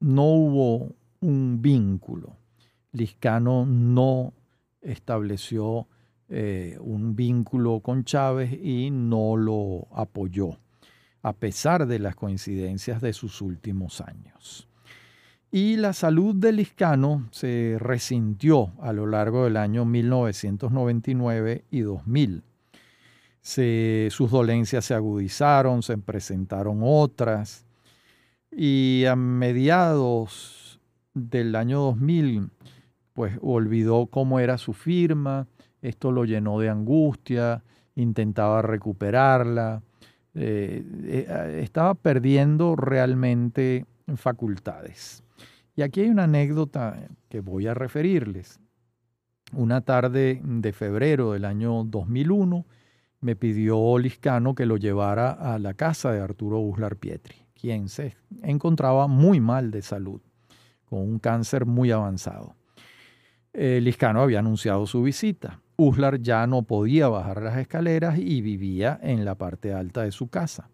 no 0.00 0.24
hubo 0.24 0.94
un 1.20 1.60
vínculo. 1.60 2.36
Liscano 2.92 3.64
no 3.66 4.34
estableció 4.80 5.86
eh, 6.28 6.78
un 6.80 7.14
vínculo 7.14 7.80
con 7.80 8.04
Chávez 8.04 8.52
y 8.52 8.90
no 8.90 9.36
lo 9.36 9.86
apoyó, 9.92 10.58
a 11.22 11.32
pesar 11.34 11.86
de 11.86 11.98
las 11.98 12.16
coincidencias 12.16 13.00
de 13.00 13.12
sus 13.12 13.40
últimos 13.42 14.00
años. 14.00 14.68
Y 15.54 15.76
la 15.76 15.92
salud 15.92 16.34
de 16.34 16.50
Liscano 16.50 17.28
se 17.30 17.76
resintió 17.78 18.72
a 18.80 18.94
lo 18.94 19.06
largo 19.06 19.44
del 19.44 19.58
año 19.58 19.84
1999 19.84 21.66
y 21.70 21.80
2000. 21.80 22.42
sus 23.42 24.30
dolencias 24.30 24.86
se 24.86 24.94
agudizaron, 24.94 25.82
se 25.82 25.98
presentaron 25.98 26.80
otras. 26.82 27.66
Y 28.50 29.04
a 29.04 29.14
mediados 29.14 30.80
del 31.12 31.54
año 31.54 31.80
2000, 31.80 32.48
pues 33.12 33.38
olvidó 33.42 34.06
cómo 34.06 34.40
era 34.40 34.56
su 34.56 34.72
firma, 34.72 35.48
esto 35.82 36.12
lo 36.12 36.24
llenó 36.24 36.60
de 36.60 36.70
angustia, 36.70 37.62
intentaba 37.94 38.62
recuperarla, 38.62 39.82
eh, 40.34 40.82
eh, 41.04 41.60
estaba 41.62 41.92
perdiendo 41.92 42.74
realmente 42.74 43.84
facultades. 44.16 45.22
Y 45.74 45.82
aquí 45.82 46.00
hay 46.00 46.10
una 46.10 46.24
anécdota 46.24 47.08
que 47.28 47.40
voy 47.40 47.66
a 47.66 47.74
referirles. 47.74 48.60
Una 49.54 49.80
tarde 49.80 50.40
de 50.44 50.72
febrero 50.72 51.32
del 51.32 51.44
año 51.44 51.84
2001 51.84 52.66
me 53.20 53.36
pidió 53.36 53.98
Liscano 53.98 54.54
que 54.54 54.66
lo 54.66 54.76
llevara 54.76 55.30
a 55.30 55.58
la 55.58 55.74
casa 55.74 56.12
de 56.12 56.20
Arturo 56.20 56.58
Uslar 56.58 56.96
Pietri, 56.96 57.36
quien 57.54 57.88
se 57.88 58.16
encontraba 58.42 59.06
muy 59.06 59.40
mal 59.40 59.70
de 59.70 59.82
salud, 59.82 60.20
con 60.84 61.00
un 61.00 61.18
cáncer 61.18 61.64
muy 61.64 61.90
avanzado. 61.90 62.54
Eh, 63.54 63.80
Liscano 63.82 64.22
había 64.22 64.40
anunciado 64.40 64.86
su 64.86 65.02
visita. 65.02 65.60
Uslar 65.76 66.20
ya 66.20 66.46
no 66.46 66.62
podía 66.62 67.08
bajar 67.08 67.42
las 67.42 67.56
escaleras 67.56 68.18
y 68.18 68.40
vivía 68.42 68.98
en 69.02 69.24
la 69.24 69.36
parte 69.36 69.72
alta 69.72 70.02
de 70.02 70.12
su 70.12 70.28
casa 70.28 70.71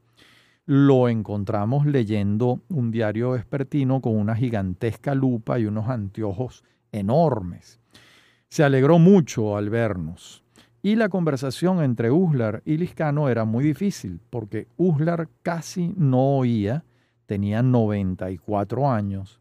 lo 0.69 1.09
encontramos 1.09 1.87
leyendo 1.87 2.61
un 2.69 2.91
diario 2.91 3.31
vespertino 3.31 4.03
con 4.03 4.15
una 4.15 4.37
gigantesca 4.37 5.15
lupa 5.15 5.59
y 5.59 5.65
unos 5.65 5.89
anteojos 5.89 6.63
enormes. 6.93 7.81
Se 8.51 8.65
alegró 8.65 8.99
mucho 8.99 9.57
al 9.57 9.71
vernos. 9.71 10.45
Y 10.83 10.97
la 10.97 11.09
conversación 11.09 11.83
entre 11.83 12.11
Uslar 12.11 12.61
y 12.67 12.77
Liscano 12.77 13.31
era 13.31 13.47
muy 13.47 13.65
difícil, 13.65 14.21
porque 14.29 14.69
Uslar 14.77 15.31
casi 15.43 15.95
no 15.97 16.37
oía, 16.37 16.85
tenía 17.25 17.63
94 17.63 18.91
años, 18.91 19.41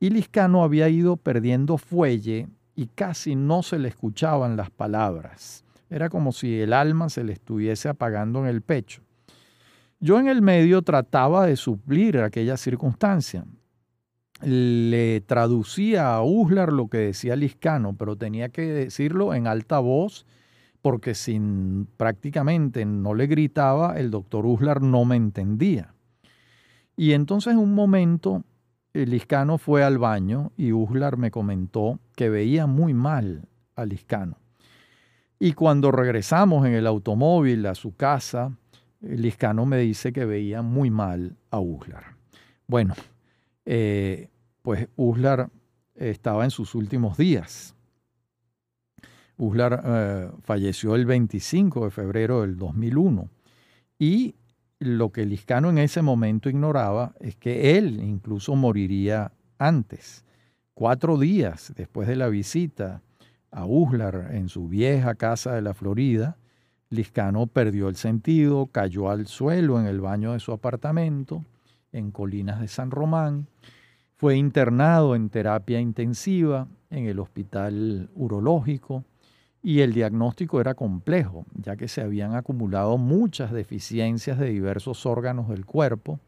y 0.00 0.08
Liscano 0.08 0.64
había 0.64 0.88
ido 0.88 1.18
perdiendo 1.18 1.76
fuelle 1.76 2.48
y 2.74 2.86
casi 2.86 3.36
no 3.36 3.62
se 3.62 3.78
le 3.78 3.88
escuchaban 3.88 4.56
las 4.56 4.70
palabras. 4.70 5.66
Era 5.90 6.08
como 6.08 6.32
si 6.32 6.58
el 6.60 6.72
alma 6.72 7.10
se 7.10 7.24
le 7.24 7.34
estuviese 7.34 7.90
apagando 7.90 8.40
en 8.40 8.46
el 8.46 8.62
pecho. 8.62 9.05
Yo 10.06 10.20
en 10.20 10.28
el 10.28 10.40
medio 10.40 10.82
trataba 10.82 11.46
de 11.46 11.56
suplir 11.56 12.18
aquella 12.18 12.56
circunstancia. 12.56 13.44
Le 14.40 15.20
traducía 15.22 16.14
a 16.14 16.22
Uslar 16.22 16.72
lo 16.72 16.86
que 16.86 16.98
decía 16.98 17.34
Liscano, 17.34 17.96
pero 17.96 18.14
tenía 18.14 18.50
que 18.50 18.62
decirlo 18.72 19.34
en 19.34 19.48
alta 19.48 19.80
voz 19.80 20.24
porque 20.80 21.16
si 21.16 21.40
prácticamente 21.96 22.84
no 22.84 23.14
le 23.14 23.26
gritaba, 23.26 23.98
el 23.98 24.12
doctor 24.12 24.46
Uslar 24.46 24.80
no 24.80 25.04
me 25.04 25.16
entendía. 25.16 25.92
Y 26.96 27.10
entonces 27.10 27.54
en 27.54 27.58
un 27.58 27.74
momento 27.74 28.44
el 28.92 29.10
Liscano 29.10 29.58
fue 29.58 29.82
al 29.82 29.98
baño 29.98 30.52
y 30.56 30.70
Uslar 30.70 31.16
me 31.16 31.32
comentó 31.32 31.98
que 32.14 32.28
veía 32.28 32.68
muy 32.68 32.94
mal 32.94 33.48
a 33.74 33.84
Liscano. 33.84 34.38
Y 35.40 35.54
cuando 35.54 35.90
regresamos 35.90 36.64
en 36.64 36.74
el 36.74 36.86
automóvil 36.86 37.66
a 37.66 37.74
su 37.74 37.96
casa, 37.96 38.52
Liscano 39.00 39.66
me 39.66 39.78
dice 39.78 40.12
que 40.12 40.24
veía 40.24 40.62
muy 40.62 40.90
mal 40.90 41.36
a 41.50 41.60
Uslar. 41.60 42.16
Bueno, 42.66 42.94
eh, 43.64 44.28
pues 44.62 44.88
Uslar 44.96 45.50
estaba 45.94 46.44
en 46.44 46.50
sus 46.50 46.74
últimos 46.74 47.16
días. 47.16 47.74
Uslar 49.36 49.82
eh, 49.84 50.30
falleció 50.42 50.94
el 50.94 51.04
25 51.04 51.84
de 51.84 51.90
febrero 51.90 52.40
del 52.40 52.56
2001 52.56 53.28
y 53.98 54.34
lo 54.78 55.10
que 55.10 55.24
Liscano 55.24 55.70
en 55.70 55.78
ese 55.78 56.02
momento 56.02 56.48
ignoraba 56.48 57.14
es 57.20 57.36
que 57.36 57.78
él 57.78 58.00
incluso 58.02 58.56
moriría 58.56 59.32
antes, 59.58 60.24
cuatro 60.74 61.18
días 61.18 61.72
después 61.76 62.08
de 62.08 62.16
la 62.16 62.28
visita 62.28 63.02
a 63.50 63.64
Uslar 63.64 64.30
en 64.32 64.48
su 64.48 64.68
vieja 64.68 65.14
casa 65.14 65.54
de 65.54 65.62
la 65.62 65.74
Florida, 65.74 66.36
Liscano 66.90 67.46
perdió 67.46 67.88
el 67.88 67.96
sentido, 67.96 68.66
cayó 68.66 69.10
al 69.10 69.26
suelo 69.26 69.80
en 69.80 69.86
el 69.86 70.00
baño 70.00 70.32
de 70.32 70.40
su 70.40 70.52
apartamento 70.52 71.44
en 71.92 72.10
Colinas 72.10 72.60
de 72.60 72.68
San 72.68 72.90
Román, 72.90 73.46
fue 74.16 74.36
internado 74.36 75.14
en 75.14 75.28
terapia 75.28 75.78
intensiva 75.78 76.68
en 76.88 77.06
el 77.06 77.18
hospital 77.18 78.08
urológico 78.14 79.04
y 79.62 79.80
el 79.80 79.92
diagnóstico 79.92 80.58
era 80.60 80.74
complejo, 80.74 81.44
ya 81.54 81.76
que 81.76 81.86
se 81.86 82.00
habían 82.00 82.34
acumulado 82.34 82.96
muchas 82.96 83.52
deficiencias 83.52 84.38
de 84.38 84.48
diversos 84.48 85.04
órganos 85.04 85.48
del 85.48 85.66
cuerpo. 85.66 86.18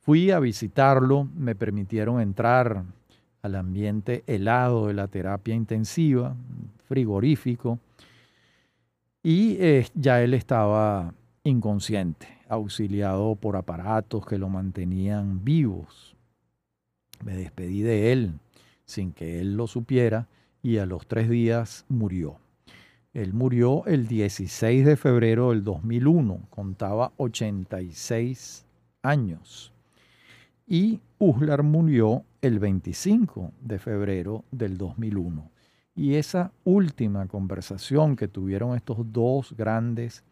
Fui 0.00 0.30
a 0.30 0.38
visitarlo, 0.38 1.28
me 1.34 1.56
permitieron 1.56 2.20
entrar 2.20 2.84
al 3.42 3.54
ambiente 3.56 4.22
helado 4.28 4.86
de 4.86 4.94
la 4.94 5.08
terapia 5.08 5.54
intensiva, 5.54 6.36
frigorífico, 6.84 7.80
y 9.22 9.56
eh, 9.60 9.86
ya 9.94 10.22
él 10.22 10.34
estaba 10.34 11.14
inconsciente, 11.44 12.26
auxiliado 12.48 13.36
por 13.36 13.56
aparatos 13.56 14.26
que 14.26 14.38
lo 14.38 14.48
mantenían 14.48 15.44
vivos. 15.44 16.16
Me 17.24 17.36
despedí 17.36 17.82
de 17.82 18.12
él 18.12 18.32
sin 18.84 19.12
que 19.12 19.40
él 19.40 19.56
lo 19.56 19.66
supiera 19.66 20.28
y 20.62 20.78
a 20.78 20.86
los 20.86 21.06
tres 21.06 21.28
días 21.28 21.84
murió. 21.88 22.38
Él 23.14 23.34
murió 23.34 23.84
el 23.86 24.08
16 24.08 24.86
de 24.86 24.96
febrero 24.96 25.50
del 25.50 25.64
2001, 25.64 26.40
contaba 26.50 27.12
86 27.18 28.64
años. 29.02 29.72
Y 30.66 31.00
Uslar 31.18 31.62
murió 31.62 32.24
el 32.40 32.58
25 32.58 33.52
de 33.60 33.78
febrero 33.78 34.44
del 34.50 34.78
2001. 34.78 35.51
Y 35.94 36.14
esa 36.14 36.52
última 36.64 37.26
conversación 37.26 38.16
que 38.16 38.28
tuvieron 38.28 38.74
estos 38.74 38.98
dos 39.12 39.54
grandes 39.56 40.24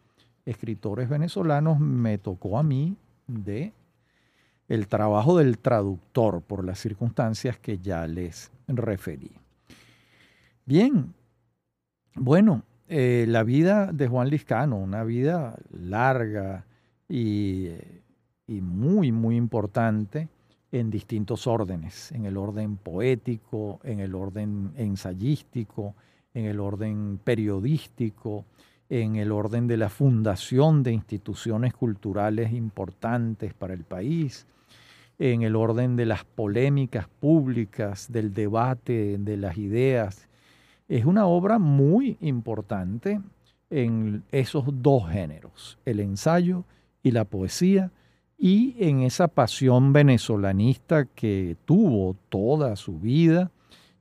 escritores 0.45 1.07
venezolanos 1.07 1.79
me 1.79 2.17
tocó 2.17 2.57
a 2.57 2.63
mí 2.63 2.95
de 3.27 3.73
el 4.67 4.87
trabajo 4.87 5.37
del 5.37 5.59
traductor 5.59 6.41
por 6.41 6.63
las 6.63 6.79
circunstancias 6.79 7.59
que 7.59 7.77
ya 7.77 8.07
les 8.07 8.51
referí. 8.67 9.31
Bien, 10.65 11.13
bueno, 12.15 12.63
eh, 12.87 13.25
la 13.27 13.43
vida 13.43 13.91
de 13.91 14.07
Juan 14.07 14.29
Liscano, 14.29 14.77
una 14.77 15.03
vida 15.03 15.57
larga 15.71 16.65
y, 17.07 17.67
y 18.47 18.61
muy, 18.61 19.11
muy 19.11 19.35
importante 19.35 20.29
en 20.71 20.89
distintos 20.89 21.47
órdenes, 21.47 22.11
en 22.11 22.25
el 22.25 22.37
orden 22.37 22.77
poético, 22.77 23.79
en 23.83 23.99
el 23.99 24.15
orden 24.15 24.71
ensayístico, 24.77 25.95
en 26.33 26.45
el 26.45 26.59
orden 26.59 27.19
periodístico, 27.23 28.45
en 28.89 29.15
el 29.15 29.31
orden 29.31 29.67
de 29.67 29.77
la 29.77 29.89
fundación 29.89 30.83
de 30.83 30.93
instituciones 30.93 31.73
culturales 31.73 32.51
importantes 32.51 33.53
para 33.53 33.73
el 33.73 33.83
país, 33.83 34.47
en 35.19 35.43
el 35.43 35.55
orden 35.55 35.95
de 35.95 36.05
las 36.05 36.23
polémicas 36.23 37.07
públicas, 37.07 38.11
del 38.11 38.33
debate 38.33 39.17
de 39.17 39.37
las 39.37 39.57
ideas. 39.57 40.27
Es 40.87 41.05
una 41.05 41.25
obra 41.25 41.59
muy 41.59 42.17
importante 42.21 43.21
en 43.69 44.23
esos 44.31 44.65
dos 44.81 45.09
géneros, 45.09 45.77
el 45.85 45.99
ensayo 45.99 46.65
y 47.03 47.11
la 47.11 47.25
poesía, 47.25 47.91
y 48.43 48.75
en 48.79 49.01
esa 49.01 49.27
pasión 49.27 49.93
venezolanista 49.93 51.05
que 51.05 51.57
tuvo 51.65 52.15
toda 52.29 52.75
su 52.75 52.97
vida 52.99 53.51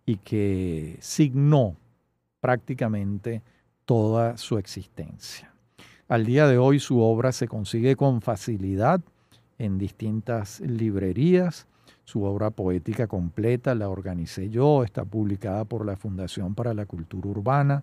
y 0.06 0.16
que 0.16 0.96
signó 1.00 1.76
prácticamente 2.40 3.42
toda 3.84 4.38
su 4.38 4.56
existencia. 4.56 5.52
Al 6.08 6.24
día 6.24 6.46
de 6.46 6.56
hoy 6.56 6.80
su 6.80 7.00
obra 7.02 7.32
se 7.32 7.48
consigue 7.48 7.96
con 7.96 8.22
facilidad 8.22 9.02
en 9.58 9.76
distintas 9.76 10.60
librerías. 10.60 11.66
Su 12.04 12.24
obra 12.24 12.48
poética 12.48 13.06
completa 13.06 13.74
la 13.74 13.90
organicé 13.90 14.48
yo, 14.48 14.84
está 14.84 15.04
publicada 15.04 15.66
por 15.66 15.84
la 15.84 15.96
Fundación 15.96 16.54
para 16.54 16.72
la 16.72 16.86
Cultura 16.86 17.28
Urbana. 17.28 17.82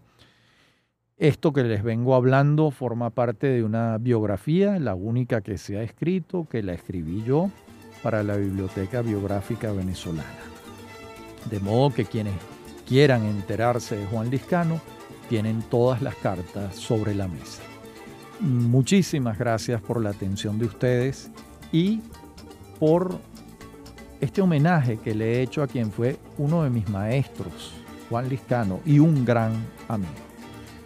Esto 1.17 1.51
que 1.51 1.63
les 1.63 1.81
vengo 1.81 2.13
hablando 2.13 2.69
forma 2.69 3.09
parte 3.09 3.47
de 3.47 3.63
una 3.63 3.97
biografía, 3.97 4.77
la 4.77 4.93
única 4.93 5.41
que 5.41 5.57
se 5.57 5.75
ha 5.75 5.81
escrito, 5.81 6.45
que 6.47 6.61
la 6.61 6.73
escribí 6.73 7.23
yo 7.23 7.49
para 8.03 8.21
la 8.21 8.35
Biblioteca 8.35 9.01
Biográfica 9.01 9.71
Venezolana. 9.71 10.29
De 11.49 11.59
modo 11.59 11.91
que 11.91 12.05
quienes 12.05 12.35
quieran 12.87 13.25
enterarse 13.25 13.97
de 13.97 14.05
Juan 14.05 14.29
Liscano 14.29 14.79
tienen 15.27 15.63
todas 15.63 16.03
las 16.03 16.13
cartas 16.17 16.75
sobre 16.75 17.15
la 17.15 17.27
mesa. 17.27 17.63
Muchísimas 18.39 19.39
gracias 19.39 19.81
por 19.81 19.99
la 19.99 20.11
atención 20.11 20.59
de 20.59 20.65
ustedes 20.65 21.31
y 21.71 22.01
por 22.77 23.17
este 24.21 24.43
homenaje 24.43 24.97
que 24.97 25.15
le 25.15 25.33
he 25.33 25.41
hecho 25.41 25.63
a 25.63 25.67
quien 25.67 25.91
fue 25.91 26.19
uno 26.37 26.61
de 26.61 26.69
mis 26.69 26.87
maestros, 26.89 27.73
Juan 28.07 28.29
Liscano, 28.29 28.81
y 28.85 28.99
un 28.99 29.25
gran 29.25 29.53
amigo. 29.87 30.26